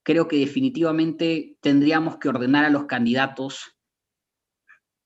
creo 0.03 0.27
que 0.27 0.37
definitivamente 0.37 1.57
tendríamos 1.61 2.17
que 2.17 2.29
ordenar 2.29 2.65
a 2.65 2.69
los 2.69 2.85
candidatos, 2.85 3.77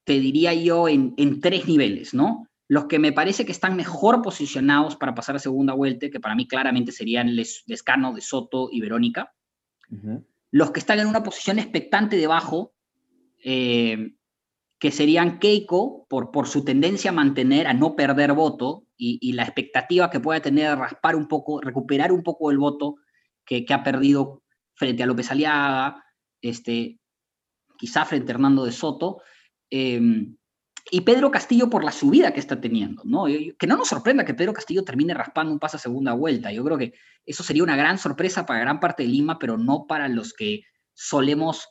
te 0.05 0.19
diría 0.19 0.53
yo, 0.53 0.87
en, 0.87 1.13
en 1.17 1.41
tres 1.41 1.67
niveles, 1.67 2.13
¿no? 2.13 2.47
Los 2.67 2.85
que 2.85 2.99
me 2.99 3.11
parece 3.11 3.45
que 3.45 3.51
están 3.51 3.75
mejor 3.75 4.21
posicionados 4.21 4.95
para 4.95 5.13
pasar 5.13 5.35
a 5.35 5.39
segunda 5.39 5.73
vuelta, 5.73 6.09
que 6.09 6.19
para 6.19 6.35
mí 6.35 6.47
claramente 6.47 6.91
serían 6.91 7.35
Lescano, 7.35 8.13
De 8.13 8.21
Soto 8.21 8.69
y 8.71 8.81
Verónica. 8.81 9.33
Los 10.51 10.71
que 10.71 10.79
están 10.79 10.99
en 10.99 11.07
una 11.07 11.21
posición 11.21 11.59
expectante 11.59 12.17
debajo, 12.17 12.73
eh, 13.43 14.15
que 14.79 14.91
serían 14.91 15.39
Keiko, 15.39 16.05
por, 16.09 16.31
por 16.31 16.47
su 16.47 16.63
tendencia 16.63 17.11
a 17.11 17.13
mantener, 17.13 17.67
a 17.67 17.73
no 17.73 17.95
perder 17.95 18.33
voto, 18.33 18.83
y, 18.97 19.33
la 19.33 19.43
expectativa 19.43 20.09
que 20.09 20.21
pueda 20.21 20.39
tener 20.39 20.69
de 20.69 20.75
raspar 20.75 21.15
un 21.15 21.27
poco, 21.27 21.59
recuperar 21.59 22.11
un 22.11 22.23
poco 22.23 22.49
el 22.49 22.57
voto 22.57 22.95
que, 23.45 23.65
ha 23.69 23.83
perdido 23.83 24.43
frente 24.73 25.03
a 25.03 25.05
López 25.05 25.31
Aliaga, 25.31 26.03
este, 26.41 26.99
quizá 27.77 28.05
frente 28.05 28.31
a 28.31 28.35
Hernando 28.35 28.63
de 28.63 28.71
Soto. 28.71 29.21
Eh, 29.69 29.99
y 30.91 31.01
Pedro 31.01 31.31
Castillo 31.31 31.69
por 31.69 31.83
la 31.83 31.91
subida 31.91 32.31
que 32.31 32.39
está 32.39 32.61
teniendo, 32.61 33.01
¿no? 33.05 33.25
Que 33.25 33.67
no 33.67 33.75
nos 33.75 33.87
sorprenda 33.87 34.23
que 34.23 34.35
Pedro 34.35 34.53
Castillo 34.53 34.83
termine 34.83 35.15
raspando 35.15 35.51
un 35.51 35.59
paso 35.59 35.77
a 35.77 35.79
segunda 35.79 36.13
vuelta. 36.13 36.51
Yo 36.51 36.63
creo 36.63 36.77
que 36.77 36.93
eso 37.25 37.43
sería 37.43 37.63
una 37.63 37.75
gran 37.75 37.97
sorpresa 37.97 38.45
para 38.45 38.59
gran 38.59 38.79
parte 38.79 39.03
de 39.03 39.09
Lima, 39.09 39.39
pero 39.39 39.57
no 39.57 39.87
para 39.87 40.07
los 40.07 40.33
que 40.33 40.61
solemos 40.93 41.67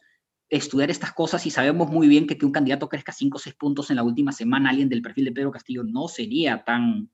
estudiar 0.57 0.91
estas 0.91 1.13
cosas 1.13 1.45
y 1.47 1.51
sabemos 1.51 1.91
muy 1.91 2.09
bien 2.09 2.27
que 2.27 2.39
que 2.39 2.47
un 2.47 2.53
candidato 2.53 2.89
crezca 2.89 3.13
5 3.13 3.37
o 3.37 3.41
6 3.41 3.57
puntos 3.57 3.91
en 3.91 3.97
la 3.97 4.03
última 4.03 4.33
semana, 4.33 4.71
alguien 4.71 4.89
del 4.89 5.03
perfil 5.03 5.27
de 5.27 5.33
Pedro 5.33 5.51
Castillo 5.51 5.85
no 5.85 6.09
sería 6.09 6.65
tan 6.65 7.11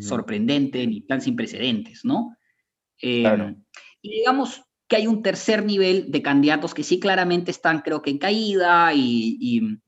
sorprendente 0.00 0.84
ni 0.86 1.02
tan 1.02 1.20
sin 1.20 1.36
precedentes, 1.36 2.04
¿no? 2.04 2.36
Eh, 3.00 3.24
y 4.02 4.10
digamos 4.10 4.62
que 4.88 4.96
hay 4.96 5.06
un 5.06 5.22
tercer 5.22 5.64
nivel 5.64 6.10
de 6.10 6.20
candidatos 6.20 6.74
que 6.74 6.82
sí 6.82 6.98
claramente 6.98 7.52
están, 7.52 7.80
creo 7.80 8.02
que 8.02 8.10
en 8.10 8.18
caída 8.18 8.92
y 8.92 9.78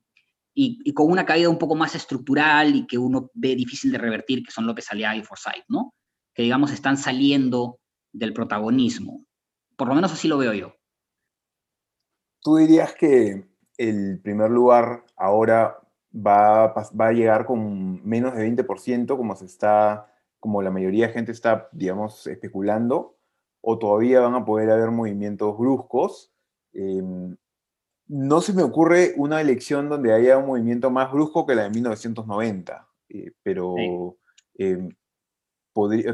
y, 0.59 0.91
con 0.93 1.11
una 1.11 1.25
caída 1.25 1.49
un 1.49 1.59
poco 1.59 1.75
más 1.75 1.93
estructural 1.93 2.75
y 2.75 2.87
que 2.87 2.97
uno 2.97 3.29
ve 3.35 3.55
difícil 3.55 3.91
de 3.91 3.99
revertir, 3.99 4.43
que 4.43 4.51
son 4.51 4.65
López 4.65 4.91
Aliaga 4.91 5.15
y 5.15 5.23
Forsyth, 5.23 5.65
¿no? 5.67 5.93
Que 6.33 6.41
digamos 6.41 6.71
están 6.71 6.97
saliendo 6.97 7.79
del 8.11 8.33
protagonismo. 8.33 9.23
Por 9.75 9.87
lo 9.87 9.93
menos 9.93 10.11
así 10.11 10.27
lo 10.27 10.39
veo 10.39 10.53
yo. 10.53 10.75
¿Tú 12.41 12.57
dirías 12.57 12.93
que 12.93 13.45
el 13.77 14.19
primer 14.21 14.51
lugar 14.51 15.03
ahora 15.15 15.79
va, 16.13 16.67
va 16.67 17.07
a 17.07 17.11
llegar 17.11 17.45
con 17.45 18.07
menos 18.07 18.35
de 18.35 18.43
20%, 18.43 19.17
como 19.17 19.35
se 19.35 19.45
está, 19.45 20.11
como 20.39 20.61
la 20.61 20.71
mayoría 20.71 21.07
de 21.07 21.13
gente 21.13 21.31
está, 21.31 21.69
digamos, 21.71 22.27
especulando? 22.27 23.17
¿O 23.61 23.77
todavía 23.77 24.21
van 24.21 24.35
a 24.35 24.45
poder 24.45 24.69
haber 24.69 24.91
movimientos 24.91 25.57
bruscos? 25.57 26.31
Em, 26.73 27.35
no 28.07 28.41
se 28.41 28.53
me 28.53 28.63
ocurre 28.63 29.13
una 29.17 29.41
elección 29.41 29.89
donde 29.89 30.13
haya 30.13 30.37
un 30.37 30.47
movimiento 30.47 30.89
más 30.89 31.11
brusco 31.11 31.45
que 31.45 31.55
la 31.55 31.63
de 31.63 31.71
1990, 31.71 32.87
eh, 33.09 33.31
pero, 33.43 33.75
em, 34.55 34.89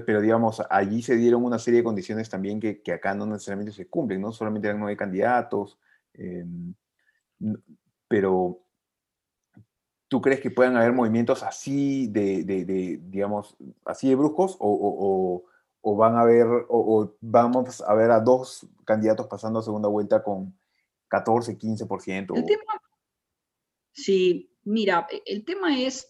pero 0.05 0.21
digamos, 0.21 0.61
allí 0.69 1.01
se 1.01 1.15
dieron 1.15 1.43
una 1.43 1.59
serie 1.59 1.79
de 1.79 1.83
condiciones 1.83 2.29
también 2.29 2.59
que, 2.59 2.81
acá 2.91 3.13
no 3.13 3.25
necesariamente 3.25 3.71
se 3.71 3.87
cumplen, 3.87 4.21
no 4.21 4.31
solamente 4.31 4.67
eran 4.67 4.79
nueve 4.79 4.97
candidatos, 4.97 5.77
em, 6.13 6.73
pero 8.07 8.59
¿tú 10.07 10.21
crees 10.21 10.39
que 10.39 10.51
puedan 10.51 10.77
haber 10.77 10.93
movimientos 10.93 11.43
así 11.43 12.07
de, 12.07 12.43
digamos, 13.03 13.55
así 13.85 14.13
bruscos 14.15 14.57
o, 14.59 15.43
van 15.83 16.15
a 16.15 16.21
haber, 16.21 16.47
o 16.69 17.15
vamos 17.19 17.81
a 17.81 17.93
ver 17.93 18.11
a 18.11 18.19
dos 18.19 18.67
candidatos 18.85 19.27
pasando 19.27 19.59
a 19.59 19.63
segunda 19.63 19.89
vuelta 19.89 20.23
con 20.23 20.57
14, 21.09 21.57
15%. 21.57 22.37
El 22.37 22.45
tema, 22.45 22.81
sí, 23.91 24.53
Mira, 24.65 25.07
e, 25.11 25.21
el 25.25 25.45
tema 25.45 25.79
es, 25.79 26.09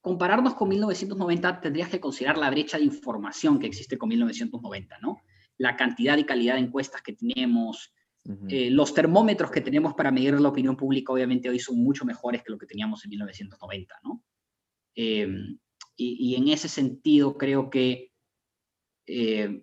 compararnos 0.00 0.54
con 0.54 0.68
1990, 0.68 1.60
tendrías 1.60 1.88
que 1.88 2.00
considerar 2.00 2.38
la 2.38 2.50
brecha 2.50 2.78
de 2.78 2.84
información 2.84 3.58
que 3.58 3.66
existe 3.66 3.98
con 3.98 4.08
1990, 4.10 4.98
¿no? 4.98 5.20
La 5.56 5.76
cantidad 5.76 6.16
y 6.18 6.24
calidad 6.24 6.54
de 6.54 6.60
encuestas 6.60 7.02
que 7.02 7.14
tenemos, 7.14 7.92
eh, 8.48 8.70
los 8.70 8.94
termómetros 8.94 9.50
que 9.50 9.60
tenemos 9.60 9.92
para 9.92 10.10
medir 10.10 10.40
la 10.40 10.48
opinión 10.48 10.76
pública, 10.76 11.12
obviamente 11.12 11.50
hoy 11.50 11.58
son 11.58 11.76
mucho 11.76 12.06
mejores 12.06 12.42
que 12.42 12.52
lo 12.52 12.58
que 12.58 12.66
teníamos 12.66 13.04
en 13.04 13.10
1990, 13.10 13.94
¿no? 14.02 14.24
Em, 14.94 15.58
y, 15.96 16.34
en 16.34 16.48
ese 16.48 16.68
sentido 16.68 17.36
creo 17.36 17.68
que 17.68 18.12
eh, 19.06 19.62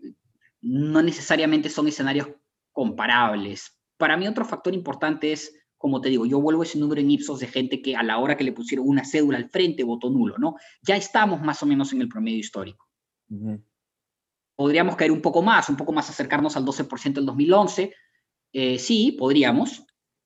no 0.62 1.02
necesariamente 1.02 1.70
son 1.70 1.88
escenarios 1.88 2.30
comparables. 2.72 3.80
Para 3.98 4.16
mí 4.16 4.28
otro 4.28 4.46
factor 4.46 4.76
importante 4.76 5.32
es, 5.32 5.54
como 5.78 6.00
te 6.00 6.10
digo, 6.10 6.28
yo 6.28 6.40
vuelvo 6.40 6.62
ese 6.62 6.78
número 6.78 7.02
en 7.02 7.10
Ipsos 7.10 7.40
de 7.40 7.48
gente 7.48 7.82
que 7.82 7.96
a 7.96 8.04
la 8.04 8.20
hora 8.20 8.38
que 8.38 8.44
le 8.44 8.54
pusieron 8.54 8.88
una 8.88 9.04
cédula 9.04 9.38
al 9.38 9.50
frente 9.50 9.84
votó 9.84 10.12
nulo, 10.12 10.38
¿no? 10.38 10.56
Ya 10.84 10.96
estamos 10.96 11.42
más 11.42 11.64
o 11.64 11.66
menos 11.66 11.92
en 11.94 12.02
el 12.02 12.10
promedio 12.10 12.38
histórico. 12.38 12.88
Podríamos 14.56 14.96
caer 14.96 15.12
un 15.12 15.22
poco 15.22 15.42
más, 15.42 15.68
un 15.70 15.78
poco 15.78 15.92
más 15.92 16.10
acercarnos 16.10 16.56
al 16.56 16.66
12% 16.66 17.14
del 17.14 17.26
2011. 17.26 17.94
Eh, 18.54 18.80
sí, 18.80 19.16
podríamos, 19.18 19.86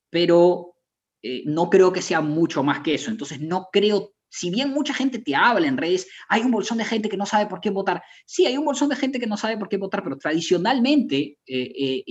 pero 0.09 0.75
eh, 1.21 1.43
no 1.45 1.69
creo 1.69 1.93
que 1.93 2.01
sea 2.01 2.21
mucho 2.21 2.63
más 2.63 2.81
que 2.81 2.95
eso. 2.95 3.11
Entonces, 3.11 3.39
no 3.41 3.69
creo 3.71 4.15
si 4.35 4.49
bien 4.49 4.71
mucha 4.71 4.93
gente 4.93 5.19
te 5.19 5.33
habla 5.33 5.65
en 5.65 5.77
redes, 5.77 6.09
hay 6.27 6.41
un 6.41 6.51
bolsón 6.51 6.77
de 6.77 6.83
gente 6.83 7.07
que 7.07 7.15
no 7.15 7.25
sabe 7.25 7.45
por 7.45 7.61
qué 7.61 7.69
votar. 7.69 8.03
Sí, 8.25 8.45
hay 8.45 8.57
un 8.57 8.65
bolsón 8.65 8.89
de 8.89 8.97
gente 8.97 9.17
que 9.17 9.27
no 9.27 9.37
sabe 9.37 9.57
por 9.57 9.69
qué 9.69 9.77
votar, 9.77 10.03
pero 10.03 10.17
tradicionalmente 10.17 11.37
eh, 11.45 12.03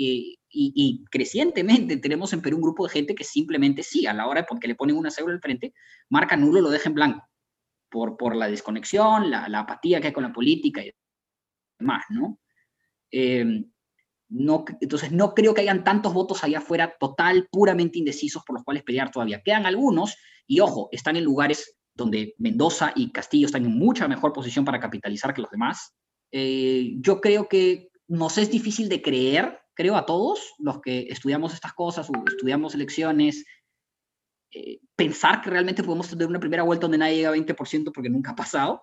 y, 0.49 1.05
crecientemente 1.11 1.99
tenemos 1.99 2.33
en 2.33 2.41
Perú 2.41 2.57
un 2.57 2.63
grupo 2.63 2.87
de 2.87 2.93
gente 2.93 3.15
que 3.15 3.25
simplemente 3.25 3.83
sí, 3.83 4.07
a 4.07 4.15
la 4.15 4.27
hora 4.27 4.47
porque 4.47 4.69
le 4.69 4.75
ponen 4.75 4.97
una 4.97 5.11
cédula 5.11 5.35
al 5.35 5.41
frente, 5.41 5.75
marca 6.09 6.35
nulo, 6.35 6.63
lo 6.63 6.71
deja 6.71 6.89
en 6.89 6.95
blanco, 6.95 7.29
por, 7.91 8.17
por 8.17 8.35
la 8.35 8.49
desconexión, 8.49 9.31
la, 9.31 9.45
apatía 9.59 10.01
que 10.01 10.07
hay 10.07 10.13
con 10.15 10.23
la 10.23 10.33
política 10.33 10.83
y 10.83 10.93
demás, 11.79 12.05
¿no? 12.09 12.39
No, 14.37 14.65
entonces, 14.81 15.13
no 15.13 15.33
creo 15.33 15.55
que 15.55 15.61
hayan 15.61 15.85
tantos 15.85 16.13
votos 16.13 16.43
allá 16.43 16.59
afuera 16.59 16.97
total, 16.99 17.49
puramente 17.53 18.01
indecisos 18.01 18.43
por 18.45 18.55
los 18.55 18.65
cuales 18.65 18.83
pelear 18.83 19.11
todavía. 19.13 19.41
Quedan 19.45 19.65
algunos, 19.65 20.17
y 20.47 20.59
ojo, 20.59 20.89
están 20.91 21.15
en 21.15 21.23
lugares 21.23 21.77
donde 21.95 22.35
Mendoza 22.39 22.93
y 22.97 23.13
Castillo 23.13 23.47
están 23.47 23.65
en 23.65 23.79
mucha 23.79 24.09
mejor 24.09 24.33
posición 24.33 24.65
para 24.65 24.81
capitalizar 24.81 25.33
que 25.33 25.43
los 25.43 25.51
demás. 25.53 25.95
Eh, 26.33 26.95
yo 26.99 27.21
creo 27.21 27.49
que 27.49 27.91
nos 28.09 28.37
es 28.37 28.51
difícil 28.51 28.89
de 28.89 29.03
creer, 29.03 29.61
creo 29.73 29.95
a 29.97 30.05
todos 30.05 30.55
los 30.59 30.81
que 30.81 31.07
estudiamos 31.11 31.55
estas 31.55 31.73
cosas 31.73 32.11
o 32.11 32.13
estudiamos 32.27 32.75
elecciones, 32.75 33.45
eh, 34.51 34.81
pensar 34.97 35.43
que 35.43 35.51
realmente 35.51 35.85
podemos 35.85 36.11
tener 36.11 36.27
una 36.27 36.41
primera 36.41 36.65
vuelta 36.65 36.87
donde 36.87 36.99
nadie 36.99 37.17
llega 37.19 37.29
a 37.29 37.37
20% 37.37 37.93
porque 37.93 38.11
nunca 38.11 38.33
ha 38.33 38.37
pasado, 38.37 38.83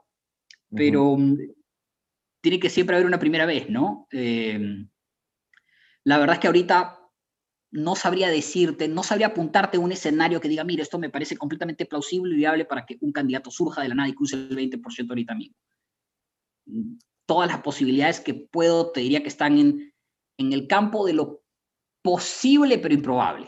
pero 0.73 1.17
mm, 1.17 1.37
tiene 2.41 2.57
que 2.57 2.69
siempre 2.69 2.95
haber 2.95 3.05
una 3.05 3.19
primera 3.19 3.45
vez, 3.45 3.69
¿no? 3.69 4.07
Eh, 4.11 4.87
la 6.03 6.17
verdad 6.17 6.35
es 6.35 6.39
que 6.39 6.47
ahorita 6.47 6.97
no 7.71 7.95
sabría 7.95 8.29
decirte, 8.29 8.87
no 8.87 9.01
sabría 9.03 9.27
apuntarte 9.27 9.77
un 9.77 9.91
escenario 9.91 10.41
que 10.41 10.49
diga, 10.49 10.63
mire, 10.63 10.83
esto 10.83 10.99
me 10.99 11.09
parece 11.09 11.37
completamente 11.37 11.85
plausible 11.85 12.33
y 12.33 12.37
viable 12.37 12.65
para 12.65 12.85
que 12.85 12.97
un 12.99 13.11
candidato 13.11 13.49
surja 13.49 13.81
de 13.81 13.89
la 13.89 13.95
nada 13.95 14.09
y 14.09 14.13
cruce 14.13 14.35
el 14.35 14.55
20% 14.55 15.09
ahorita 15.09 15.35
mismo. 15.35 15.55
Todas 17.25 17.49
las 17.49 17.61
posibilidades 17.61 18.19
que 18.19 18.33
puedo, 18.33 18.91
te 18.91 18.99
diría 18.99 19.21
que 19.21 19.29
están 19.29 19.57
en, 19.57 19.93
en 20.37 20.53
el 20.53 20.67
campo 20.67 21.05
de 21.05 21.13
lo 21.13 21.43
posible 22.03 22.77
pero 22.77 22.93
improbable. 22.93 23.47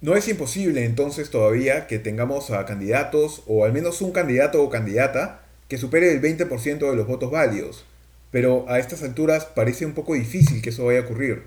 No 0.00 0.16
es 0.16 0.28
imposible 0.28 0.84
entonces 0.84 1.30
todavía 1.30 1.86
que 1.86 1.98
tengamos 1.98 2.50
a 2.50 2.64
candidatos 2.66 3.42
o 3.46 3.64
al 3.64 3.72
menos 3.72 4.00
un 4.02 4.12
candidato 4.12 4.62
o 4.62 4.70
candidata 4.70 5.44
que 5.68 5.78
supere 5.78 6.12
el 6.12 6.20
20% 6.20 6.90
de 6.90 6.96
los 6.96 7.06
votos 7.06 7.30
válidos, 7.30 7.84
pero 8.32 8.68
a 8.68 8.80
estas 8.80 9.04
alturas 9.04 9.44
parece 9.44 9.86
un 9.86 9.92
poco 9.92 10.14
difícil 10.14 10.62
que 10.62 10.70
eso 10.70 10.86
vaya 10.86 11.00
a 11.00 11.02
ocurrir. 11.02 11.44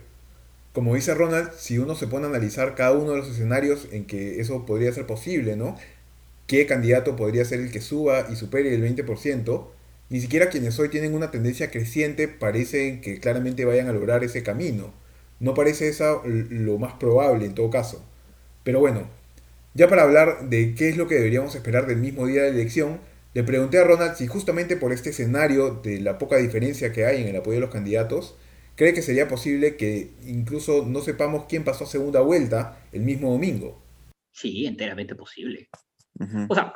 Como 0.71 0.95
dice 0.95 1.13
Ronald, 1.13 1.52
si 1.58 1.78
uno 1.80 1.95
se 1.95 2.08
pone 2.08 2.26
a 2.26 2.30
analizar 2.30 2.76
cada 2.76 2.93
uno 2.93 3.12
de 3.12 3.17
los 3.17 3.30
escenarios 3.30 3.88
en 3.91 4.06
que 4.06 4.39
eso 4.39 4.65
podría 4.65 4.93
ser 4.93 5.06
posible, 5.06 5.56
¿no? 5.58 5.76
¿Qué 6.48 6.67
candidato 6.67 7.15
podría 7.15 7.43
ser 7.43 7.60
el 7.60 7.71
que 7.71 7.82
suba 7.82 8.28
y 8.32 8.36
supere 8.36 8.74
el 8.74 8.84
20%? 8.84 9.67
Ni 10.10 10.21
siquiera 10.21 10.50
quienes 10.50 10.78
hoy 10.78 10.89
tienen 10.89 11.15
una 11.15 11.32
tendencia 11.32 11.71
creciente 11.71 12.28
parecen 12.28 13.02
que 13.02 13.19
claramente 13.19 13.65
vayan 13.65 13.88
a 13.88 13.93
lograr 13.93 14.24
ese 14.24 14.43
camino. 14.43 14.93
No 15.39 15.56
parece 15.56 15.88
eso 15.88 16.21
lo 16.26 16.78
más 16.78 16.93
probable 16.93 17.45
en 17.45 17.56
todo 17.56 17.71
caso. 17.71 18.06
Pero 18.63 18.80
bueno, 18.80 19.10
ya 19.74 19.89
para 19.89 20.04
hablar 20.04 20.50
de 20.50 20.76
qué 20.76 20.89
es 20.89 20.98
lo 20.98 21.08
que 21.08 21.15
deberíamos 21.15 21.56
esperar 21.56 21.88
del 21.88 21.98
mismo 21.98 22.28
día 22.28 22.43
de 22.43 22.50
la 22.52 22.56
elección, 22.56 23.00
le 23.36 23.43
pregunté 23.43 23.78
a 23.78 23.84
Ronald 23.84 24.15
si 24.15 24.28
justamente 24.28 24.78
por 24.78 24.93
este 24.93 25.10
escenario 25.10 25.82
de 25.84 26.00
la 26.00 26.17
poca 26.17 26.38
diferencia 26.38 26.93
que 26.93 27.06
hay 27.06 27.21
en 27.21 27.28
el 27.28 27.36
apoyo 27.36 27.56
de 27.56 27.65
los 27.65 27.69
candidatos, 27.69 28.38
cree 28.76 28.93
que 28.93 29.02
sería 29.02 29.28
posible 29.28 29.76
que 29.76 30.13
incluso 30.26 30.86
no 30.86 31.02
sepamos 31.02 31.43
quién 31.50 31.65
pasó 31.65 31.84
a 31.84 31.88
segunda 31.88 32.21
vuelta 32.21 32.80
el 32.93 33.02
mismo 33.02 33.34
domingo. 33.34 33.84
Sí, 34.32 34.65
enteramente 34.65 35.15
posible. 35.15 35.67
O 36.48 36.56
sea, 36.56 36.76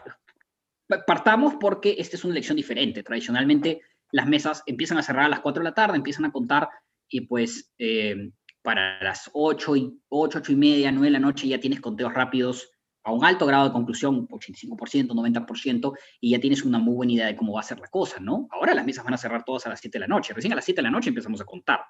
partamos 1.08 1.56
porque 1.62 1.96
esta 1.98 2.18
es 2.18 2.26
una 2.26 2.34
elección 2.34 2.58
diferente. 2.58 3.04
Tradicionalmente 3.04 3.80
las 4.12 4.28
mesas 4.28 4.62
empiezan 4.66 4.98
a 4.98 5.04
cerrar 5.04 5.28
a 5.28 5.30
las 5.30 5.40
4 5.40 5.62
de 5.62 5.70
la 5.70 5.74
tarde, 5.74 5.96
empiezan 5.96 6.26
a 6.26 6.32
contar 6.34 6.68
y 7.08 7.22
pues 7.22 7.72
eh, 7.78 8.32
para 8.62 9.02
las 9.02 9.30
8 9.32 9.76
y, 9.78 9.98
8, 10.10 10.40
8 10.40 10.52
y 10.52 10.56
media, 10.58 10.92
9 10.92 11.08
de 11.08 11.12
la 11.12 11.20
noche 11.20 11.48
ya 11.48 11.62
tienes 11.62 11.80
conteos 11.80 12.14
rápidos 12.14 12.70
a 13.10 13.14
un 13.14 13.26
alto 13.26 13.46
grado 13.46 13.66
de 13.66 13.72
conclusión, 13.72 14.28
85%, 14.28 15.08
90%, 15.08 15.98
y 16.20 16.32
ya 16.32 16.40
tienes 16.40 16.64
una 16.64 16.80
muy 16.80 16.96
buena 16.96 17.14
idea 17.14 17.28
de 17.28 17.36
cómo 17.36 17.54
va 17.54 17.62
a 17.62 17.64
ser 17.64 17.80
la 17.80 17.88
cosa, 17.88 18.20
¿no? 18.20 18.48
Ahora 18.52 18.74
las 18.74 18.86
mesas 18.86 19.04
van 19.04 19.14
a 19.14 19.18
cerrar 19.18 19.44
todas 19.44 19.66
a 19.66 19.70
las 19.70 19.80
7 19.80 19.98
de 19.98 20.02
la 20.02 20.08
noche, 20.08 20.34
recién 20.34 20.54
a 20.54 20.56
las 20.56 20.66
7 20.66 20.80
de 20.80 20.84
la 20.84 20.92
noche 20.92 21.10
empezamos 21.10 21.42
a 21.42 21.46
contar. 21.46 21.82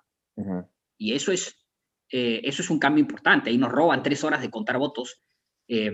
Y 0.97 1.13
eso 1.13 1.31
es, 1.31 1.57
eh, 2.11 2.41
eso 2.43 2.61
es 2.61 2.69
un 2.69 2.79
cambio 2.79 3.01
importante, 3.01 3.49
ahí 3.49 3.57
nos 3.57 3.71
roban 3.71 4.03
tres 4.03 4.23
horas 4.23 4.41
de 4.41 4.49
contar 4.49 4.77
votos, 4.77 5.21
eh, 5.67 5.91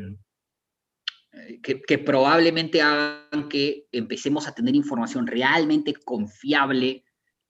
que, 1.61 1.81
que, 1.81 1.97
probablemente 1.97 2.81
hagan 2.81 3.49
que 3.49 3.87
empecemos 3.91 4.47
a 4.47 4.53
tener 4.53 4.75
información 4.75 5.27
realmente 5.27 5.93
confiable 5.93 7.04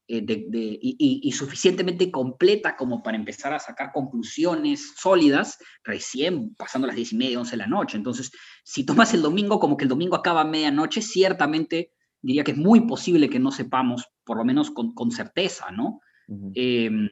eh, 0.08 0.24
y, 0.28 1.32
suficientemente 1.32 2.12
completa 2.12 2.76
como 2.76 3.02
para 3.02 3.18
empezar 3.18 3.54
a 3.56 3.60
sacar 3.60 3.92
conclusiones 3.92 4.94
sólidas 4.98 5.58
recién 5.84 6.54
pasando 6.54 6.86
las 6.86 6.96
10 6.96 7.14
y 7.14 7.18
media, 7.18 7.40
11 7.40 7.52
de 7.52 7.58
la 7.58 7.68
noche. 7.68 7.98
Entonces, 7.98 8.32
si 8.64 8.86
tomas 8.86 9.16
el 9.16 9.24
domingo 9.24 9.60
como 9.60 9.78
que 9.78 9.86
el 9.86 9.90
domingo 9.90 10.16
acaba 10.16 10.42
a 10.42 10.46
medianoche, 10.46 11.02
ciertamente 11.02 11.92
diría 12.22 12.44
que 12.44 12.52
es 12.52 12.58
muy 12.58 12.82
posible 12.82 13.30
que 13.30 13.40
no 13.40 13.52
sepamos, 13.52 14.08
por 14.24 14.38
lo 14.38 14.46
menos 14.46 14.70
con, 14.70 15.12
certeza, 15.12 15.72
¿no? 15.72 16.02
Em, 16.54 17.10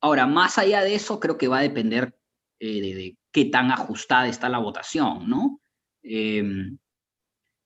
ahora, 0.00 0.26
más 0.26 0.58
allá 0.58 0.82
de 0.82 0.94
eso, 0.94 1.18
creo 1.18 1.36
que 1.36 1.48
va 1.48 1.58
a 1.58 1.62
depender 1.62 2.16
eh, 2.60 2.80
de, 2.80 3.18
qué 3.32 3.44
tan 3.44 3.72
ajustada 3.72 4.28
está 4.28 4.48
la 4.48 4.58
votación, 4.58 5.28
¿no? 5.28 5.60
Em, 6.02 6.78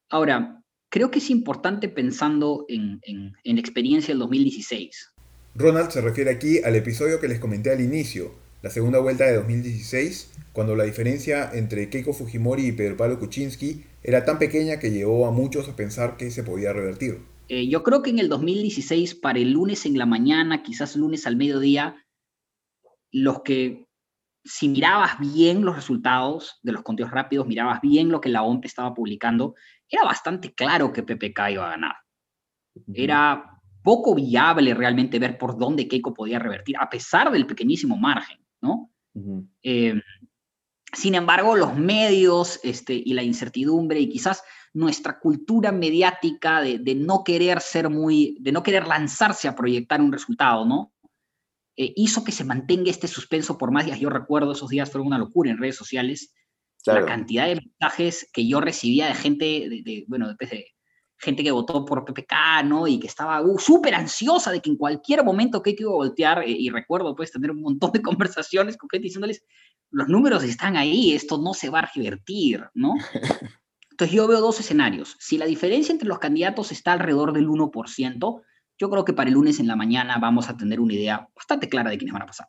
ahora, 0.08 0.59
creo 0.90 1.10
que 1.10 1.20
es 1.20 1.30
importante 1.30 1.88
pensando 1.88 2.66
en, 2.68 3.00
la 3.44 3.60
experiencia 3.60 4.12
del 4.12 4.18
2016. 4.18 5.12
Ronald 5.54 5.90
se 5.90 6.00
refiere 6.00 6.30
aquí 6.30 6.58
al 6.62 6.76
episodio 6.76 7.20
que 7.20 7.28
les 7.28 7.40
comenté 7.40 7.70
al 7.70 7.80
inicio, 7.80 8.32
la 8.62 8.70
segunda 8.70 8.98
vuelta 8.98 9.24
de 9.24 9.36
2016, 9.36 10.30
cuando 10.52 10.76
la 10.76 10.84
diferencia 10.84 11.50
entre 11.54 11.88
Keiko 11.88 12.12
Fujimori 12.12 12.66
y 12.66 12.72
Pedro 12.72 12.96
Pablo 12.96 13.18
Kuczynski 13.18 13.84
era 14.02 14.24
tan 14.24 14.38
pequeña 14.38 14.78
que 14.78 14.90
llevó 14.90 15.26
a 15.26 15.30
muchos 15.30 15.68
a 15.68 15.76
pensar 15.76 16.16
que 16.16 16.30
se 16.30 16.42
podía 16.42 16.72
revertir. 16.72 17.20
Eh, 17.48 17.68
yo 17.68 17.82
creo 17.82 18.02
que 18.02 18.10
en 18.10 18.18
el 18.18 18.28
2016, 18.28 19.14
para 19.14 19.38
el 19.38 19.52
lunes 19.52 19.86
en 19.86 19.96
la 19.96 20.06
mañana, 20.06 20.62
quizás 20.62 20.94
lunes 20.94 21.26
al 21.26 21.36
mediodía, 21.36 21.96
los 23.10 23.42
que, 23.42 23.88
si 24.44 24.68
mirabas 24.68 25.18
bien 25.18 25.64
los 25.64 25.76
resultados 25.76 26.58
de 26.62 26.72
los 26.72 26.82
conteos 26.82 27.10
rápidos, 27.10 27.46
mirabas 27.46 27.80
bien 27.80 28.08
lo 28.08 28.20
que 28.20 28.28
la 28.28 28.42
OMP 28.42 28.64
estaba 28.64 28.94
publicando, 28.94 29.54
era 29.88 30.04
bastante 30.04 30.54
claro 30.54 30.92
que 30.92 31.02
PPK 31.02 31.50
iba 31.50 31.66
a 31.66 31.70
ganar. 31.70 31.96
Era 32.94 33.60
poco 33.82 34.14
viable 34.14 34.74
realmente 34.74 35.18
ver 35.18 35.38
por 35.38 35.58
dónde 35.58 35.88
Keiko 35.88 36.14
podía 36.14 36.38
revertir, 36.38 36.76
a 36.78 36.88
pesar 36.88 37.30
del 37.30 37.46
pequeñísimo 37.46 37.96
margen, 37.96 38.38
¿no? 38.60 38.90
Eh, 39.62 40.00
sin 40.92 41.14
embargo, 41.14 41.56
los 41.56 41.76
medios 41.76 42.60
este, 42.62 42.94
y 42.94 43.12
la 43.12 43.22
incertidumbre 43.22 44.00
y 44.00 44.08
quizás 44.08 44.42
nuestra 44.72 45.18
cultura 45.18 45.72
mediática 45.72 46.60
de, 46.60 46.94
no 46.94 47.24
querer 47.24 47.60
ser 47.60 47.90
muy, 47.90 48.36
de 48.40 48.52
no 48.52 48.62
querer 48.62 48.86
lanzarse 48.86 49.48
a 49.48 49.54
proyectar 49.54 50.00
un 50.00 50.12
resultado, 50.12 50.64
¿no? 50.64 50.92
Eh, 51.82 51.94
hizo 51.96 52.24
que 52.24 52.30
se 52.30 52.44
mantenga 52.44 52.90
este 52.90 53.08
suspenso 53.08 53.56
por 53.56 53.70
más 53.70 53.86
días. 53.86 53.98
Yo 53.98 54.10
recuerdo 54.10 54.52
esos 54.52 54.68
días 54.68 54.90
fueron 54.90 55.06
una 55.06 55.16
locura 55.16 55.50
en 55.50 55.56
redes 55.56 55.76
sociales 55.76 56.34
la 56.84 57.06
cantidad 57.06 57.46
de 57.46 57.54
mensajes 57.54 58.28
que 58.34 58.46
yo 58.46 58.60
recibía 58.60 59.06
de 59.06 59.14
gente, 59.14 59.46
de, 59.46 60.04
bueno, 60.06 60.28
de, 60.28 60.66
gente 61.16 61.42
que 61.42 61.50
votó 61.50 61.86
por 61.86 62.04
PPK, 62.04 62.64
¿no? 62.66 62.86
Y 62.86 63.00
que 63.00 63.06
estaba 63.06 63.40
uh, 63.40 63.58
súper 63.58 63.94
ansiosa 63.94 64.52
de 64.52 64.60
que 64.60 64.68
en 64.68 64.76
cualquier 64.76 65.24
momento 65.24 65.62
Keiko 65.62 65.82
iba 65.82 65.92
a 65.92 65.94
voltear, 65.94 66.42
eh, 66.42 66.50
y 66.50 66.68
recuerdo 66.68 67.16
pues 67.16 67.32
tener 67.32 67.50
un 67.50 67.62
montón 67.62 67.92
de 67.92 68.02
conversaciones 68.02 68.76
con 68.76 68.90
gente 68.90 69.04
diciéndoles, 69.04 69.42
los 69.90 70.08
números 70.08 70.44
están 70.44 70.76
ahí, 70.76 71.14
esto 71.14 71.38
no 71.38 71.54
se 71.54 71.70
va 71.70 71.78
a 71.78 71.90
revertir, 71.94 72.62
¿no? 72.74 72.92
Entonces 73.90 74.14
yo 74.14 74.28
veo 74.28 74.40
dos 74.40 74.60
escenarios. 74.60 75.16
Si 75.18 75.38
la 75.38 75.46
diferencia 75.46 75.92
entre 75.92 76.08
los 76.08 76.18
candidatos 76.18 76.72
está 76.72 76.92
alrededor 76.92 77.32
del 77.32 77.48
1%, 77.48 78.42
yo 78.80 78.88
creo 78.88 79.04
que 79.04 79.12
para 79.12 79.28
el 79.28 79.34
lunes 79.34 79.60
en 79.60 79.66
la 79.66 79.76
mañana 79.76 80.16
vamos 80.18 80.48
a 80.48 80.56
tener 80.56 80.80
una 80.80 80.94
idea 80.94 81.28
bastante 81.36 81.68
clara 81.68 81.90
de 81.90 81.98
quiénes 81.98 82.14
van 82.14 82.22
a 82.22 82.26
pasar. 82.26 82.48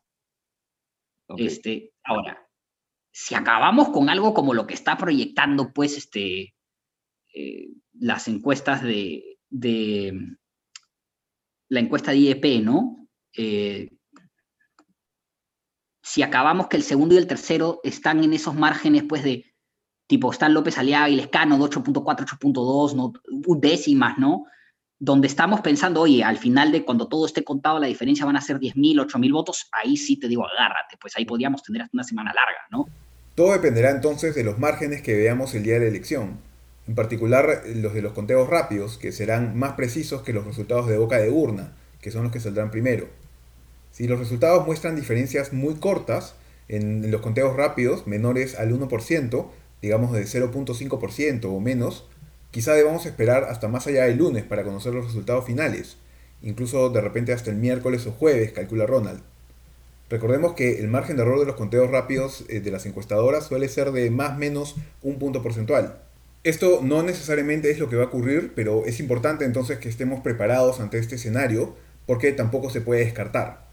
Este, 1.36 1.92
ahora, 2.02 2.48
si 3.12 3.34
acabamos 3.34 3.90
con 3.90 4.08
algo 4.08 4.32
como 4.32 4.54
lo 4.54 4.66
que 4.66 4.72
está 4.72 4.96
proyectando, 4.96 5.72
pues, 5.74 5.98
este, 5.98 6.54
eh, 7.34 7.68
las 7.92 8.28
encuestas 8.28 8.82
de, 8.82 9.38
la 11.68 11.80
encuesta 11.80 12.12
de 12.12 12.18
IEP, 12.18 12.62
¿no? 12.62 13.08
Eh, 13.36 13.90
si 16.02 16.22
acabamos 16.22 16.68
que 16.68 16.78
el 16.78 16.82
segundo 16.82 17.14
y 17.14 17.18
el 17.18 17.26
tercero 17.26 17.80
están 17.84 18.24
en 18.24 18.32
esos 18.32 18.54
márgenes, 18.54 19.04
pues, 19.06 19.22
de 19.22 19.54
tipo, 20.06 20.32
están 20.32 20.54
López 20.54 20.78
Aliaga 20.78 21.10
y 21.10 21.16
Lescano 21.16 21.58
de 21.58 21.64
8.4, 21.64 22.24
8.2, 22.24 22.94
¿no? 22.94 23.12
décimas, 23.60 24.18
¿no? 24.18 24.46
Donde 25.04 25.26
estamos 25.26 25.62
pensando, 25.62 26.00
oye, 26.00 26.22
al 26.22 26.38
final 26.38 26.70
de 26.70 26.84
cuando 26.84 27.08
todo 27.08 27.26
esté 27.26 27.42
contado, 27.42 27.80
la 27.80 27.88
diferencia 27.88 28.24
van 28.24 28.36
a 28.36 28.40
ser 28.40 28.60
10.000, 28.60 29.04
8.000 29.04 29.32
votos, 29.32 29.68
ahí 29.72 29.96
sí 29.96 30.16
te 30.16 30.28
digo, 30.28 30.46
agárrate, 30.46 30.96
pues 31.00 31.16
ahí 31.16 31.24
podríamos 31.24 31.60
tener 31.64 31.82
hasta 31.82 31.96
una 31.96 32.04
semana 32.04 32.32
larga, 32.32 32.60
¿no? 32.70 32.86
Todo 33.34 33.50
dependerá 33.50 33.90
entonces 33.90 34.36
de 34.36 34.44
los 34.44 34.60
márgenes 34.60 35.02
que 35.02 35.16
veamos 35.16 35.56
el 35.56 35.64
día 35.64 35.74
de 35.74 35.80
la 35.80 35.86
elección, 35.86 36.38
en 36.86 36.94
particular 36.94 37.64
los 37.74 37.94
de 37.94 38.00
los 38.00 38.12
conteos 38.12 38.48
rápidos, 38.48 38.96
que 38.96 39.10
serán 39.10 39.58
más 39.58 39.72
precisos 39.72 40.22
que 40.22 40.32
los 40.32 40.46
resultados 40.46 40.86
de 40.86 40.98
boca 40.98 41.18
de 41.18 41.30
urna, 41.30 41.72
que 42.00 42.12
son 42.12 42.22
los 42.22 42.30
que 42.30 42.38
saldrán 42.38 42.70
primero. 42.70 43.08
Si 43.90 44.06
los 44.06 44.20
resultados 44.20 44.64
muestran 44.64 44.94
diferencias 44.94 45.52
muy 45.52 45.74
cortas 45.74 46.36
en 46.68 47.10
los 47.10 47.22
conteos 47.22 47.56
rápidos, 47.56 48.06
menores 48.06 48.56
al 48.56 48.70
1%, 48.70 49.46
digamos 49.82 50.12
de 50.12 50.22
0.5% 50.22 51.44
o 51.46 51.58
menos, 51.58 52.06
quizá 52.52 52.74
debamos 52.74 53.06
esperar 53.06 53.44
hasta 53.44 53.66
más 53.66 53.88
allá 53.88 54.04
del 54.04 54.18
lunes 54.18 54.44
para 54.44 54.62
conocer 54.62 54.94
los 54.94 55.06
resultados 55.06 55.44
finales, 55.44 55.96
incluso 56.42 56.90
de 56.90 57.00
repente 57.00 57.32
hasta 57.32 57.50
el 57.50 57.56
miércoles 57.56 58.06
o 58.06 58.12
jueves, 58.12 58.52
calcula 58.52 58.86
Ronald. 58.86 59.22
Recordemos 60.10 60.52
que 60.52 60.78
el 60.78 60.88
margen 60.88 61.16
de 61.16 61.22
error 61.22 61.40
de 61.40 61.46
los 61.46 61.56
conteos 61.56 61.90
rápidos 61.90 62.44
eh, 62.48 62.60
de 62.60 62.70
las 62.70 62.84
encuestadoras 62.84 63.46
suele 63.46 63.68
ser 63.70 63.90
de 63.92 64.10
más 64.10 64.32
o 64.32 64.38
menos 64.38 64.76
un 65.00 65.18
punto 65.18 65.42
porcentual. 65.42 66.02
Esto 66.44 66.80
no 66.82 67.02
necesariamente 67.02 67.70
es 67.70 67.78
lo 67.78 67.88
que 67.88 67.96
va 67.96 68.04
a 68.04 68.08
ocurrir, 68.08 68.52
pero 68.54 68.84
es 68.84 69.00
importante 69.00 69.46
entonces 69.46 69.78
que 69.78 69.88
estemos 69.88 70.20
preparados 70.20 70.80
ante 70.80 70.98
este 70.98 71.14
escenario, 71.14 71.74
porque 72.04 72.32
tampoco 72.32 72.68
se 72.68 72.82
puede 72.82 73.04
descartar. 73.04 73.64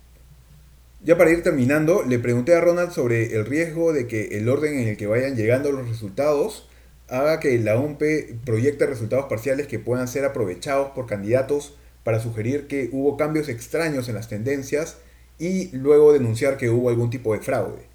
Ya 1.03 1.17
para 1.17 1.31
ir 1.31 1.43
terminando, 1.43 2.03
le 2.03 2.19
pregunté 2.19 2.55
a 2.55 2.61
Ronald 2.61 2.91
sobre 2.91 3.35
el 3.35 3.45
riesgo 3.45 3.91
de 3.91 4.07
que 4.07 4.37
el 4.37 4.47
orden 4.47 4.79
en 4.79 4.87
el 4.87 4.95
que 4.95 5.07
vayan 5.07 5.35
llegando 5.35 5.73
los 5.73 5.89
resultados 5.89 6.68
haga 7.09 7.39
que 7.39 7.57
la 7.59 7.77
OMP 7.77 8.01
proyecte 8.45 8.85
resultados 8.85 9.25
parciales 9.25 9.67
que 9.67 9.79
puedan 9.79 10.07
ser 10.07 10.25
aprovechados 10.25 10.91
por 10.91 11.05
candidatos 11.05 11.75
para 12.03 12.19
sugerir 12.19 12.67
que 12.67 12.89
hubo 12.91 13.17
cambios 13.17 13.49
extraños 13.49 14.09
en 14.09 14.15
las 14.15 14.29
tendencias 14.29 14.97
y 15.37 15.75
luego 15.75 16.13
denunciar 16.13 16.57
que 16.57 16.69
hubo 16.69 16.89
algún 16.89 17.09
tipo 17.09 17.33
de 17.33 17.41
fraude. 17.41 17.87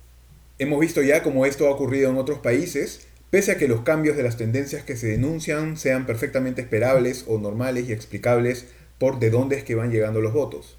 Hemos 0.58 0.80
visto 0.80 1.02
ya 1.02 1.22
cómo 1.22 1.46
esto 1.46 1.66
ha 1.66 1.70
ocurrido 1.70 2.10
en 2.10 2.16
otros 2.16 2.38
países, 2.38 3.06
pese 3.30 3.52
a 3.52 3.58
que 3.58 3.68
los 3.68 3.80
cambios 3.80 4.16
de 4.16 4.22
las 4.22 4.36
tendencias 4.36 4.84
que 4.84 4.96
se 4.96 5.08
denuncian 5.08 5.76
sean 5.76 6.06
perfectamente 6.06 6.62
esperables 6.62 7.24
o 7.26 7.38
normales 7.38 7.88
y 7.88 7.92
explicables 7.92 8.68
por 8.98 9.18
de 9.18 9.30
dónde 9.30 9.56
es 9.56 9.64
que 9.64 9.74
van 9.74 9.90
llegando 9.90 10.20
los 10.20 10.32
votos. 10.32 10.78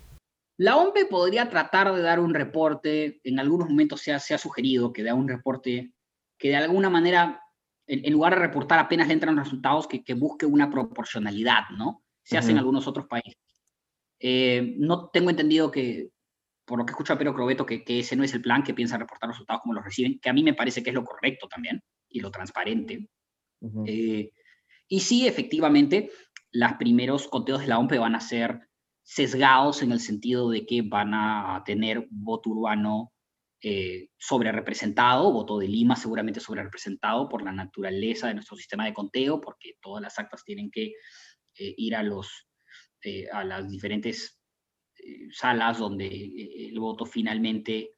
La 0.58 0.78
OMP 0.78 1.10
podría 1.10 1.50
tratar 1.50 1.94
de 1.94 2.02
dar 2.02 2.22
un 2.22 2.34
reporte, 2.34 3.20
en 3.26 3.40
algunos 3.40 3.68
momentos 3.68 4.02
se 4.02 4.14
ha, 4.14 4.20
se 4.20 4.34
ha 4.34 4.38
sugerido 4.38 4.94
que 4.94 5.04
dé 5.04 5.12
un 5.12 5.28
reporte 5.28 5.92
que 6.38 6.50
de 6.50 6.56
alguna 6.56 6.90
manera, 6.90 7.42
en, 7.88 8.12
lugar 8.12 8.36
de 8.36 8.42
reportar 8.42 8.80
apenas 8.80 9.08
le 9.08 9.14
entran 9.14 9.36
los 9.36 9.46
resultados, 9.46 9.88
que, 9.88 10.04
que 10.04 10.14
busque 10.14 10.46
una 10.46 10.70
proporcionalidad, 10.70 11.70
¿no? 11.78 12.04
Se 12.24 12.38
hace 12.38 12.52
en 12.52 12.58
algunos 12.58 12.88
otros 12.88 13.06
países. 13.08 13.38
Eh, 14.20 14.74
no 14.78 15.10
tengo 15.10 15.30
entendido 15.30 15.70
que, 15.70 16.10
por 16.66 16.80
lo 16.80 16.86
que 16.86 16.92
escucho 16.92 17.14
a 17.14 17.18
Pedro 17.18 17.36
Crobeto, 17.36 17.66
que, 17.66 17.84
ese 17.88 18.16
no 18.16 18.24
es 18.24 18.34
el 18.34 18.42
plan, 18.42 18.64
que 18.64 18.74
piensa 18.74 18.98
reportar 18.98 19.28
los 19.28 19.38
resultados 19.38 19.62
como 19.62 19.76
los 19.76 19.84
reciben, 19.84 20.20
que 20.20 20.30
a 20.30 20.34
mí 20.34 20.42
me 20.42 20.56
parece 20.56 20.82
que 20.82 20.90
es 20.90 20.96
lo 20.96 21.04
correcto 21.04 21.48
también 21.48 21.84
y 22.10 22.20
lo 22.20 22.32
transparente. 22.32 23.08
Eh, 23.86 24.32
y 24.88 25.00
sí, 25.00 25.28
efectivamente, 25.28 26.10
los 26.52 26.74
primeros 26.74 27.28
conteos 27.28 27.62
de 27.62 27.68
la 27.68 27.78
OMP 27.78 27.98
van 27.98 28.16
a 28.16 28.20
ser 28.20 28.68
sesgados 29.04 29.84
en 29.84 29.92
el 29.92 30.00
sentido 30.00 30.50
de 30.50 30.66
que 30.66 30.82
van 30.82 31.14
a 31.14 31.62
tener 31.66 32.08
voto 32.10 32.50
urbano 32.50 33.14
eh, 33.62 34.10
sobre 34.18 34.52
representado, 34.52 35.32
voto 35.32 35.58
de 35.60 35.68
Lima 35.68 35.96
seguramente 35.96 36.40
sobre 36.40 36.64
representado 36.64 37.28
por 37.30 37.44
la 37.44 37.52
naturaleza 37.52 38.28
de 38.28 38.36
nuestro 38.36 38.58
sistema 38.58 38.86
de 38.86 38.94
conteo, 38.94 39.42
porque 39.42 39.74
todas 39.82 40.02
las 40.02 40.20
actas 40.20 40.44
tienen 40.44 40.70
que 40.72 40.94
eh, 41.58 41.74
ir 41.78 41.96
a, 41.96 42.04
los, 42.04 42.48
a 43.32 43.44
las 43.44 43.70
diferentes 43.70 44.40
eh, 44.98 45.28
salas 45.32 45.78
donde 45.78 46.08
eh, 46.08 46.68
el 46.70 46.80
voto 46.80 47.06
finalmente 47.06 47.92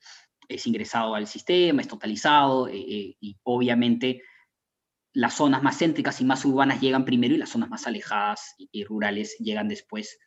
es 0.48 0.66
ingresado 0.68 1.16
al 1.16 1.28
sistema, 1.28 1.82
es 1.82 1.88
totalizado 1.88 2.68
eh, 2.68 3.16
y 3.20 3.38
obviamente 3.44 4.24
las 5.14 5.36
zonas 5.36 5.64
más 5.64 5.78
céntricas 5.78 6.22
y 6.22 6.26
más 6.26 6.44
urbanas 6.46 6.82
llegan 6.82 7.06
primero 7.06 7.36
y 7.36 7.38
las 7.38 7.50
zonas 7.50 7.70
más 7.70 7.88
alejadas 7.88 8.56
y, 8.58 8.84
rurales 8.84 9.38
llegan 9.40 9.68
después 9.68 10.20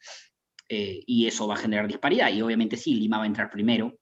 y 0.68 1.26
eso 1.26 1.48
va 1.48 1.54
a 1.54 1.58
generar 1.58 1.88
disparidad 1.88 2.32
y 2.32 2.42
obviamente 2.42 2.76
sí, 2.76 2.94
Lima 2.94 3.18
va 3.18 3.24
a 3.24 3.26
entrar 3.26 3.50
primero. 3.50 3.98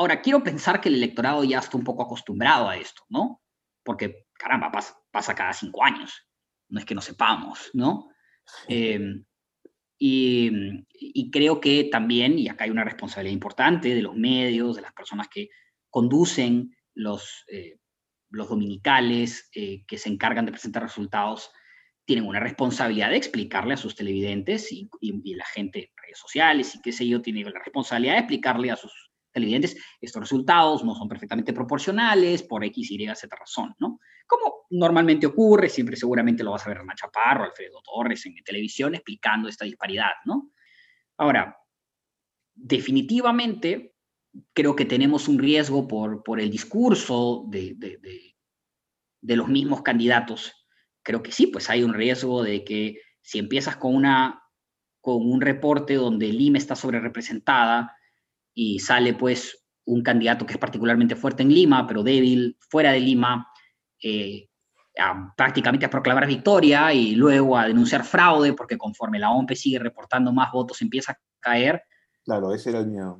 Ahora, 0.00 0.22
quiero 0.22 0.42
pensar 0.42 0.80
que 0.80 0.88
el 0.88 0.94
electorado 0.94 1.44
ya 1.44 1.58
está 1.58 1.76
un 1.76 1.84
poco 1.84 2.02
acostumbrado 2.02 2.70
a 2.70 2.78
esto, 2.78 3.02
¿no? 3.10 3.42
Porque, 3.84 4.28
caramba, 4.32 4.72
pasa, 4.72 4.98
pasa 5.10 5.34
cada 5.34 5.52
cinco 5.52 5.84
años, 5.84 6.26
no 6.70 6.80
es 6.80 6.86
que 6.86 6.94
no 6.94 7.02
sepamos, 7.02 7.68
¿no? 7.74 8.08
Y, 9.98 11.30
creo 11.30 11.60
que 11.60 11.84
también, 11.92 12.38
y 12.38 12.48
acá 12.48 12.64
hay 12.64 12.70
una 12.70 12.82
responsabilidad 12.82 13.34
importante 13.34 13.94
de 13.94 14.00
los 14.00 14.16
medios, 14.16 14.76
de 14.76 14.80
las 14.80 14.94
personas 14.94 15.28
que 15.28 15.50
conducen 15.90 16.74
los, 16.94 17.44
eh, 17.48 17.76
los 18.30 18.48
dominicales, 18.48 19.50
eh, 19.54 19.84
que 19.86 19.98
se 19.98 20.08
encargan 20.08 20.46
de 20.46 20.52
presentar 20.52 20.82
resultados, 20.82 21.50
tienen 22.06 22.26
una 22.26 22.40
responsabilidad 22.40 23.10
de 23.10 23.18
explicarle 23.18 23.74
a 23.74 23.76
sus 23.76 23.96
televidentes 23.96 24.72
y, 24.72 24.88
y, 24.98 25.34
la 25.34 25.44
gente 25.44 25.80
en 25.80 25.90
redes 26.02 26.18
sociales 26.18 26.74
y 26.74 26.80
qué 26.80 26.90
sé 26.90 27.06
yo, 27.06 27.20
tiene 27.20 27.44
la 27.44 27.60
responsabilidad 27.62 28.14
de 28.14 28.20
explicarle 28.20 28.70
a 28.70 28.76
sus 28.76 29.09
televidentes, 29.32 29.76
estos 30.00 30.20
resultados 30.20 30.84
no 30.84 30.94
son 30.94 31.08
perfectamente 31.08 31.52
proporcionales 31.52 32.42
por 32.42 32.64
X, 32.64 32.90
Y, 32.90 33.06
Z 33.14 33.36
razón, 33.36 33.74
¿no? 33.78 34.00
Como 34.26 34.66
normalmente 34.70 35.26
ocurre, 35.26 35.68
siempre 35.68 35.96
seguramente 35.96 36.44
lo 36.44 36.52
vas 36.52 36.64
a 36.64 36.68
ver 36.68 36.78
Hernán 36.78 36.96
Chaparro, 36.96 37.44
Alfredo 37.44 37.82
Torres 37.82 38.24
en 38.26 38.34
televisión 38.44 38.94
explicando 38.94 39.48
esta 39.48 39.64
disparidad, 39.64 40.12
¿no? 40.24 40.50
Ahora, 41.16 41.56
definitivamente 42.54 43.94
creo 44.52 44.76
que 44.76 44.84
tenemos 44.84 45.28
un 45.28 45.38
riesgo 45.38 45.88
por, 45.88 46.22
por 46.22 46.40
el 46.40 46.50
discurso 46.50 47.44
de, 47.48 47.74
de, 47.76 47.98
de, 49.20 49.36
los 49.36 49.48
mismos 49.48 49.82
candidatos. 49.82 50.52
Creo 51.02 51.22
que 51.22 51.32
sí, 51.32 51.46
pues 51.46 51.70
hay 51.70 51.82
un 51.82 51.94
riesgo 51.94 52.42
de 52.42 52.64
que 52.64 53.00
si 53.22 53.38
empiezas 53.38 53.76
con, 53.76 53.94
una, 53.94 54.42
con 55.00 55.16
un 55.28 55.40
reporte 55.40 55.94
donde 55.94 56.28
Lima 56.28 56.58
está 56.58 56.76
sobre 56.76 57.00
representada, 57.00 57.96
y 58.62 58.78
sale 58.78 59.14
pues 59.14 59.64
un 59.86 60.02
candidato 60.02 60.44
que 60.44 60.52
es 60.52 60.58
particularmente 60.58 61.16
fuerte 61.16 61.42
en 61.42 61.48
Lima, 61.48 61.86
pero 61.86 62.02
débil 62.02 62.58
fuera 62.68 62.92
de 62.92 63.00
Lima, 63.00 63.48
eh, 64.02 64.50
prácticamente 65.34 65.86
a 65.86 65.90
proclamar 65.90 66.26
victoria 66.26 66.92
y 66.92 67.14
luego 67.14 67.56
a 67.56 67.66
denunciar 67.66 68.04
fraude, 68.04 68.52
porque 68.52 68.76
conforme 68.76 69.18
la 69.18 69.30
OMP 69.30 69.52
sigue 69.54 69.78
reportando 69.78 70.30
más 70.30 70.52
votos 70.52 70.82
empieza 70.82 71.12
a 71.12 71.18
caer. 71.40 71.82
Claro, 72.22 72.52
ese 72.52 72.68
era 72.68 72.80
el 72.80 72.88
miedo. 72.88 73.18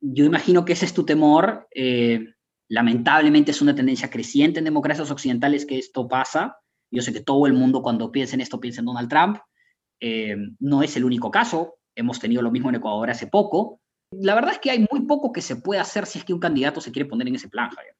Yo 0.00 0.24
imagino 0.24 0.64
que 0.64 0.74
ese 0.74 0.84
es 0.84 0.94
tu 0.94 1.04
temor. 1.04 1.66
Eh, 1.74 2.24
lamentablemente 2.68 3.50
es 3.50 3.60
una 3.62 3.74
tendencia 3.74 4.10
creciente 4.10 4.60
en 4.60 4.64
democracias 4.64 5.10
occidentales 5.10 5.66
que 5.66 5.76
esto 5.76 6.06
pasa. 6.06 6.56
Yo 6.88 7.02
sé 7.02 7.12
que 7.12 7.20
todo 7.20 7.48
el 7.48 7.52
mundo 7.52 7.82
cuando 7.82 8.12
piensa 8.12 8.36
en 8.36 8.40
esto 8.42 8.60
piensa 8.60 8.80
en 8.80 8.86
Donald 8.86 9.08
Trump. 9.08 9.38
Eh, 9.98 10.36
no 10.60 10.84
es 10.84 10.96
el 10.96 11.04
único 11.04 11.32
caso. 11.32 11.78
Hemos 11.96 12.20
tenido 12.20 12.42
lo 12.42 12.52
mismo 12.52 12.68
en 12.68 12.76
Ecuador 12.76 13.10
hace 13.10 13.26
poco. 13.26 13.81
La 14.12 14.34
verdad 14.34 14.52
es 14.52 14.58
que 14.58 14.70
hay 14.70 14.86
muy 14.90 15.06
poco 15.06 15.32
que 15.32 15.40
se 15.40 15.56
puede 15.56 15.80
hacer 15.80 16.06
si 16.06 16.18
es 16.18 16.24
que 16.24 16.34
un 16.34 16.40
candidato 16.40 16.80
se 16.80 16.92
quiere 16.92 17.08
poner 17.08 17.28
en 17.28 17.36
ese 17.36 17.48
plan, 17.48 17.70
Javier. 17.70 17.96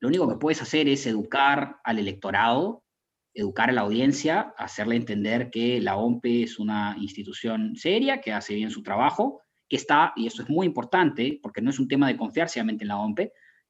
Lo 0.00 0.08
único 0.08 0.28
que 0.28 0.36
puedes 0.36 0.60
hacer 0.60 0.88
es 0.88 1.06
educar 1.06 1.80
al 1.84 1.98
electorado, 1.98 2.84
educar 3.32 3.70
a 3.70 3.72
la 3.72 3.80
audiencia, 3.82 4.54
hacerle 4.58 4.96
entender 4.96 5.50
que 5.50 5.80
la 5.80 5.96
OMP 5.96 6.24
es 6.42 6.58
una 6.58 6.96
institución 6.98 7.76
seria, 7.76 8.20
que 8.20 8.32
hace 8.32 8.54
bien 8.54 8.70
su 8.70 8.82
trabajo, 8.82 9.40
que 9.68 9.76
está, 9.76 10.12
y 10.16 10.26
eso 10.26 10.42
es 10.42 10.50
muy 10.50 10.66
importante, 10.66 11.38
porque 11.42 11.62
no 11.62 11.70
es 11.70 11.78
un 11.78 11.88
tema 11.88 12.08
de 12.08 12.16
confiar 12.16 12.48
solamente 12.48 12.84
en 12.84 12.88
la 12.88 12.98
OMP, 12.98 13.20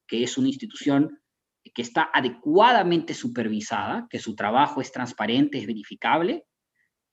que 0.05 0.23
es 0.23 0.37
una 0.37 0.49
institución 0.49 1.21
que 1.73 1.81
está 1.81 2.09
adecuadamente 2.13 3.13
supervisada, 3.13 4.07
que 4.09 4.19
su 4.19 4.35
trabajo 4.35 4.81
es 4.81 4.91
transparente, 4.91 5.57
es 5.57 5.67
verificable, 5.67 6.45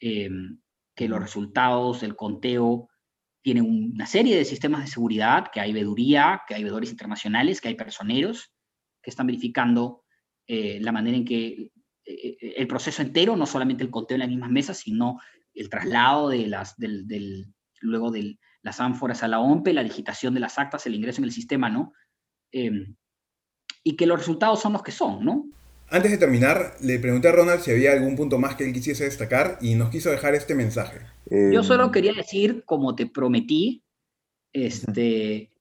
em, 0.00 0.60
que 0.94 1.08
los 1.08 1.20
resultados 1.20 2.00
del 2.00 2.14
conteo 2.14 2.88
tienen 3.44 3.92
una 3.92 4.06
serie 4.06 4.36
de 4.36 4.46
sistemas 4.46 4.80
de 4.80 4.90
seguridad, 4.90 5.48
que 5.52 5.60
hay 5.60 5.70
veeduría, 5.74 6.40
que 6.48 6.54
hay 6.54 6.64
veedores 6.64 6.90
internacionales, 6.90 7.60
que 7.60 7.68
hay 7.68 7.74
personeros 7.74 8.54
que 9.02 9.10
están 9.10 9.26
verificando 9.26 10.02
eh, 10.46 10.78
la 10.80 10.92
manera 10.92 11.18
en 11.18 11.26
que 11.26 11.70
eh, 12.06 12.36
el 12.56 12.66
proceso 12.66 13.02
entero, 13.02 13.36
no 13.36 13.44
solamente 13.44 13.84
el 13.84 13.90
conteo 13.90 14.14
en 14.14 14.20
las 14.20 14.30
mismas 14.30 14.50
mesas, 14.50 14.78
sino 14.78 15.20
el 15.52 15.68
traslado 15.68 16.30
de 16.30 16.46
las, 16.46 16.78
del, 16.78 17.52
luego 17.82 18.10
de 18.10 18.38
las 18.62 18.80
ánforas 18.80 19.22
a 19.22 19.28
la 19.28 19.40
OMPE, 19.40 19.74
la 19.74 19.84
digitación 19.84 20.32
de 20.32 20.40
las 20.40 20.58
actas, 20.58 20.86
el 20.86 20.94
ingreso 20.94 21.20
en 21.20 21.24
el 21.24 21.32
sistema, 21.32 21.68
¿no? 21.68 21.92
Em, 22.50 22.96
y 23.82 23.94
que 23.94 24.06
los 24.06 24.18
resultados 24.18 24.62
son 24.62 24.72
los 24.72 24.82
que 24.82 24.90
son, 24.90 25.22
¿no? 25.22 25.44
Antes 25.90 26.12
de 26.12 26.16
terminar, 26.16 26.76
le 26.80 26.98
pregunté 26.98 27.28
a 27.28 27.32
Ronald 27.32 27.60
si 27.60 27.70
había 27.70 27.92
algún 27.92 28.16
punto 28.16 28.38
más 28.38 28.56
que 28.56 28.64
él 28.64 28.72
quisiese 28.72 29.04
destacar 29.04 29.58
y 29.60 29.74
nos 29.74 29.90
quiso 29.90 30.10
dejar 30.10 30.34
este 30.34 30.54
mensaje. 30.54 31.00
Yo 31.30 31.62
solo 31.62 31.90
quería 31.90 32.12
decir, 32.12 32.64
como 32.64 32.94
te 32.94 33.06
prometí, 33.06 33.82
este, 34.52 35.54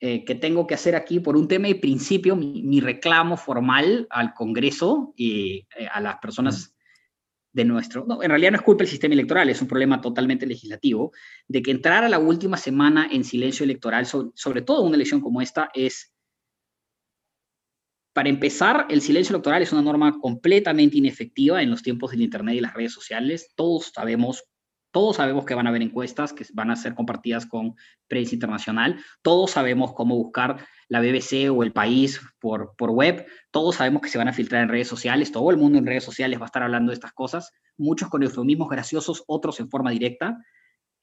eh, 0.00 0.24
que 0.24 0.34
tengo 0.34 0.66
que 0.66 0.74
hacer 0.74 0.94
aquí 0.94 1.20
por 1.20 1.36
un 1.36 1.48
tema 1.48 1.68
de 1.68 1.76
principio, 1.76 2.36
mi, 2.36 2.80
reclamo 2.80 3.36
formal 3.36 4.06
al 4.10 4.34
Congreso 4.34 5.14
y 5.16 5.66
eh, 5.78 5.88
a 5.90 6.00
las 6.00 6.18
personas 6.18 6.74
de 7.52 7.64
nuestro, 7.64 8.04
no, 8.06 8.22
en 8.22 8.28
realidad 8.28 8.50
no 8.50 8.58
es 8.58 8.62
culpa 8.62 8.82
del 8.82 8.90
sistema 8.90 9.14
electoral, 9.14 9.48
es 9.48 9.62
un 9.62 9.68
problema 9.68 10.02
totalmente 10.02 10.46
legislativo, 10.46 11.12
de 11.48 11.62
que 11.62 11.70
entrar 11.70 12.04
a 12.04 12.10
la 12.10 12.18
última 12.18 12.58
semana 12.58 13.08
en 13.10 13.24
silencio 13.24 13.64
electoral, 13.64 14.04
sobre, 14.04 14.60
todo 14.60 14.82
una 14.82 14.96
elección 14.96 15.22
como 15.22 15.40
esta, 15.40 15.70
es, 15.72 16.12
para 18.12 18.28
empezar, 18.28 18.86
el 18.90 19.00
silencio 19.00 19.34
electoral 19.34 19.62
es 19.62 19.72
una 19.72 19.80
norma 19.80 20.18
completamente 20.20 20.98
inefectiva 20.98 21.62
en 21.62 21.70
los 21.70 21.82
tiempos 21.82 22.10
del 22.10 22.20
Internet 22.20 22.56
y 22.56 22.60
las 22.60 22.74
redes 22.74 22.92
sociales. 22.92 23.52
Todos 23.54 23.92
sabemos 23.94 24.44
todos 24.96 25.16
sabemos 25.16 25.44
que 25.44 25.54
van 25.54 25.66
a 25.66 25.68
haber 25.68 25.82
encuestas 25.82 26.32
que 26.32 26.46
van 26.54 26.70
a 26.70 26.74
ser 26.74 26.94
compartidas 26.94 27.44
con 27.44 27.74
prensa 28.08 28.34
internacional. 28.34 28.98
Todos 29.20 29.50
sabemos 29.50 29.92
cómo 29.92 30.16
buscar 30.16 30.66
la 30.88 31.02
BBC 31.02 31.50
o 31.50 31.62
el 31.62 31.74
país 31.74 32.18
por, 32.40 32.74
por 32.78 32.92
web. 32.92 33.26
Todos 33.50 33.74
sabemos 33.74 34.00
que 34.00 34.08
se 34.08 34.16
van 34.16 34.28
a 34.28 34.32
filtrar 34.32 34.62
en 34.62 34.70
redes 34.70 34.88
sociales. 34.88 35.32
Todo 35.32 35.50
el 35.50 35.58
mundo 35.58 35.76
en 35.76 35.84
redes 35.84 36.02
sociales 36.02 36.40
va 36.40 36.44
a 36.44 36.46
estar 36.46 36.62
hablando 36.62 36.92
de 36.92 36.94
estas 36.94 37.12
cosas. 37.12 37.52
Muchos 37.76 38.08
con 38.08 38.22
eufemismos 38.22 38.70
graciosos, 38.70 39.22
otros 39.26 39.60
en 39.60 39.68
forma 39.68 39.90
directa. 39.90 40.38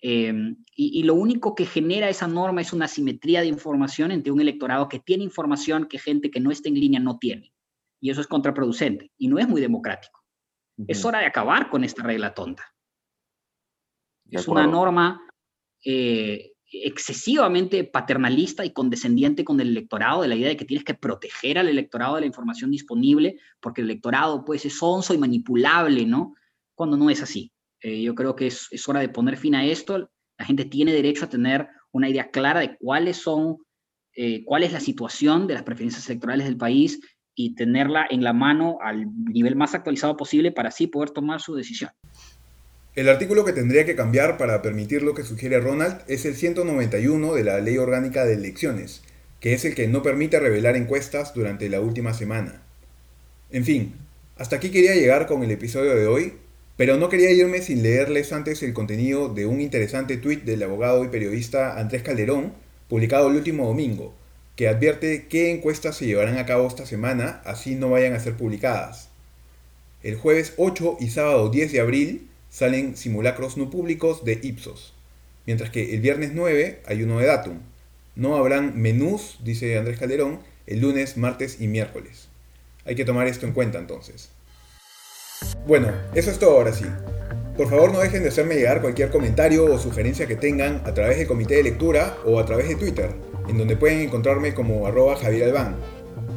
Em, 0.01 0.57
y, 0.75 0.99
y, 0.99 1.03
lo 1.03 1.13
único 1.13 1.53
que 1.53 1.67
genera 1.67 2.09
esa 2.09 2.27
norma 2.27 2.61
es 2.61 2.73
una 2.73 2.87
simetría 2.87 3.41
de 3.41 3.47
información 3.47 4.09
entre 4.09 4.31
un 4.31 4.41
electorado 4.41 4.89
que 4.89 5.01
tiene 5.01 5.23
información 5.23 5.85
que 5.87 5.99
gente 5.99 6.31
que 6.31 6.39
no 6.39 6.49
está 6.49 6.67
en 6.67 6.79
línea 6.79 6.99
no 6.99 7.19
tiene. 7.19 7.53
Y 8.01 8.09
eso 8.09 8.21
es 8.21 8.27
contraproducente 8.27 9.11
y 9.19 9.27
no 9.27 9.37
es 9.37 9.47
muy 9.47 9.61
democrático. 9.61 10.23
Es 10.87 11.05
hora 11.05 11.19
de 11.19 11.27
acabar 11.27 11.69
con 11.69 11.83
esta 11.83 12.01
regla 12.01 12.33
tonta. 12.33 12.72
Es 14.39 14.47
una 14.47 14.67
norma 14.67 15.21
eh, 15.85 16.53
excesivamente 16.71 17.83
paternalista 17.83 18.65
y 18.65 18.71
condescendiente 18.71 19.43
con 19.43 19.59
el 19.59 19.69
electorado, 19.69 20.21
de 20.21 20.27
la 20.27 20.35
idea 20.35 20.49
de 20.49 20.57
que 20.57 20.65
tienes 20.65 20.83
que 20.83 20.95
proteger 20.95 21.59
al 21.59 21.69
electorado 21.69 22.15
de 22.15 22.21
la 22.21 22.27
información 22.27 22.71
disponible, 22.71 23.37
porque 23.59 23.81
el 23.81 23.89
electorado 23.89 24.43
pues, 24.43 24.65
es 24.65 24.81
onzo 24.81 25.13
y 25.13 25.17
manipulable, 25.17 26.05
¿no? 26.05 26.35
Cuando 26.73 26.97
no 26.97 27.09
es 27.09 27.21
así. 27.21 27.51
Eh, 27.81 28.01
yo 28.01 28.15
creo 28.15 28.35
que 28.35 28.47
es, 28.47 28.87
hora 28.87 29.01
de 29.01 29.09
poner 29.09 29.37
fin 29.37 29.55
a 29.55 29.65
esto. 29.65 30.09
La 30.37 30.45
gente 30.45 30.65
tiene 30.65 30.93
derecho 30.93 31.25
a 31.25 31.29
tener 31.29 31.67
una 31.91 32.09
idea 32.09 32.31
clara 32.31 32.61
de 32.61 32.77
cuáles 32.77 33.17
son, 33.17 33.57
eh, 34.15 34.43
cuál 34.45 34.63
es 34.63 34.73
la 34.73 34.79
situación 34.79 35.47
de 35.47 35.53
las 35.53 35.63
preferencias 35.63 36.09
electorales 36.09 36.45
del 36.45 36.57
país 36.57 36.99
y 37.35 37.55
tenerla 37.55 38.07
en 38.09 38.23
la 38.23 38.33
mano 38.33 38.77
al 38.81 39.07
nivel 39.25 39.55
más 39.55 39.75
actualizado 39.75 40.15
posible 40.15 40.51
para 40.51 40.69
así 40.69 40.87
poder 40.87 41.11
tomar 41.11 41.41
su 41.41 41.55
decisión. 41.55 41.91
El 42.95 43.09
artículo 43.09 43.43
que 43.43 43.53
tendría 43.53 43.85
que 43.85 43.95
cambiar 43.95 44.37
para 44.37 44.61
permitir 44.61 45.01
lo 45.01 45.15
que 45.15 45.23
sugiere 45.23 45.59
Ronald 45.59 46.01
es 46.07 46.25
el 46.25 46.35
191 46.35 47.33
de 47.33 47.43
la 47.43 47.59
Ley 47.59 47.79
Orgánica 47.79 48.23
de 48.23 48.35
Elecciones, 48.35 49.01
que 49.39 49.53
es 49.53 49.65
el 49.65 49.73
que 49.73 49.87
no 49.87 50.03
permite 50.03 50.39
revelar 50.39 50.75
encuestas 50.75 51.33
durante 51.33 51.69
la 51.69 51.81
última 51.81 52.13
semana. 52.13 52.61
En 53.49 53.65
fin, 53.65 53.95
hasta 54.37 54.57
aquí 54.57 54.69
quería 54.69 54.93
llegar 54.93 55.25
con 55.25 55.41
el 55.41 55.49
episodio 55.49 55.95
de 55.95 56.05
hoy, 56.05 56.33
pero 56.77 56.97
no 56.97 57.09
quería 57.09 57.31
irme 57.31 57.63
sin 57.63 57.81
leerles 57.81 58.31
antes 58.31 58.61
el 58.61 58.73
contenido 58.73 59.27
de 59.27 59.47
un 59.47 59.59
interesante 59.59 60.17
tuit 60.17 60.43
del 60.43 60.61
abogado 60.61 61.03
y 61.03 61.07
periodista 61.07 61.79
Andrés 61.79 62.03
Calderón, 62.03 62.53
publicado 62.89 63.27
el 63.27 63.37
último 63.37 63.65
domingo, 63.65 64.13
que 64.55 64.67
advierte 64.67 65.25
qué 65.27 65.49
encuestas 65.49 65.97
se 65.97 66.05
llevarán 66.05 66.37
a 66.37 66.45
cabo 66.45 66.67
esta 66.67 66.85
semana, 66.85 67.41
así 67.43 67.73
no 67.73 67.89
vayan 67.89 68.13
a 68.13 68.19
ser 68.19 68.35
publicadas. 68.35 69.09
El 70.03 70.15
jueves 70.15 70.53
8 70.57 70.97
y 70.99 71.09
sábado 71.09 71.49
10 71.49 71.71
de 71.71 71.79
abril 71.79 72.29
salen 72.53 72.95
simulacros 72.95 73.57
no 73.57 73.71
públicos 73.71 74.23
de 74.25 74.39
Ipsos, 74.43 74.93
mientras 75.47 75.71
que 75.71 75.95
el 75.95 76.01
viernes 76.01 76.33
9 76.35 76.83
hay 76.85 77.01
uno 77.01 77.17
de 77.17 77.25
Datum. 77.25 77.57
No 78.15 78.35
habrán 78.35 78.79
menús, 78.79 79.39
dice 79.43 79.75
Andrés 79.75 79.97
Calderón, 79.97 80.39
el 80.67 80.79
lunes, 80.79 81.17
martes 81.17 81.59
y 81.59 81.67
miércoles. 81.67 82.27
Hay 82.85 82.93
que 82.93 83.05
tomar 83.05 83.25
esto 83.25 83.47
en 83.47 83.53
cuenta 83.53 83.79
entonces. 83.79 84.29
Bueno, 85.65 85.91
eso 86.13 86.29
es 86.29 86.37
todo 86.37 86.51
ahora 86.51 86.73
sí. 86.73 86.85
Por 87.57 87.71
favor 87.71 87.91
no 87.91 87.99
dejen 87.99 88.21
de 88.21 88.29
hacerme 88.29 88.53
llegar 88.53 88.81
cualquier 88.81 89.09
comentario 89.09 89.65
o 89.65 89.79
sugerencia 89.79 90.27
que 90.27 90.35
tengan 90.35 90.83
a 90.85 90.93
través 90.93 91.17
del 91.17 91.27
comité 91.27 91.55
de 91.55 91.63
lectura 91.63 92.17
o 92.23 92.39
a 92.39 92.45
través 92.45 92.69
de 92.69 92.75
Twitter, 92.75 93.09
en 93.49 93.57
donde 93.57 93.77
pueden 93.77 94.01
encontrarme 94.01 94.53
como 94.53 94.85
arroba 94.85 95.15
Javier 95.15 95.45
Albán. 95.45 95.75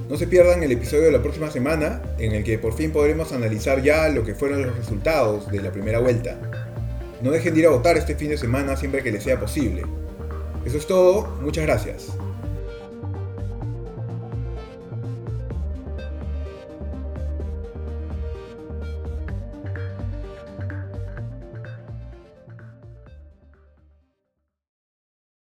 No 0.09 0.17
se 0.17 0.29
pierdan 0.29 0.63
el 0.63 0.71
episodio 0.71 1.05
de 1.05 1.11
la 1.11 1.21
próxima 1.21 1.51
semana, 1.51 2.01
en 2.19 2.31
el 2.31 2.45
que 2.45 2.59
por 2.59 2.75
fin 2.75 2.93
podremos 2.93 3.33
analizar 3.33 3.83
ya 3.83 4.09
lo 4.09 4.23
que 4.23 4.37
fueron 4.37 4.63
los 4.63 4.77
resultados 4.77 5.51
de 5.51 5.61
la 5.61 5.73
primera 5.73 5.99
vuelta. 5.99 6.39
No 7.23 7.33
dejen 7.33 7.55
de 7.55 7.61
ir 7.61 7.67
a 7.67 7.71
votar 7.71 7.97
este 7.97 8.15
fin 8.15 8.29
de 8.29 8.39
semana 8.39 8.77
siempre 8.77 9.03
que 9.03 9.11
les 9.11 9.25
sea 9.25 9.41
posible. 9.41 9.83
Eso 10.65 10.79
es 10.79 10.87
todo, 10.87 11.27
muchas 11.41 11.65
gracias. 11.65 12.17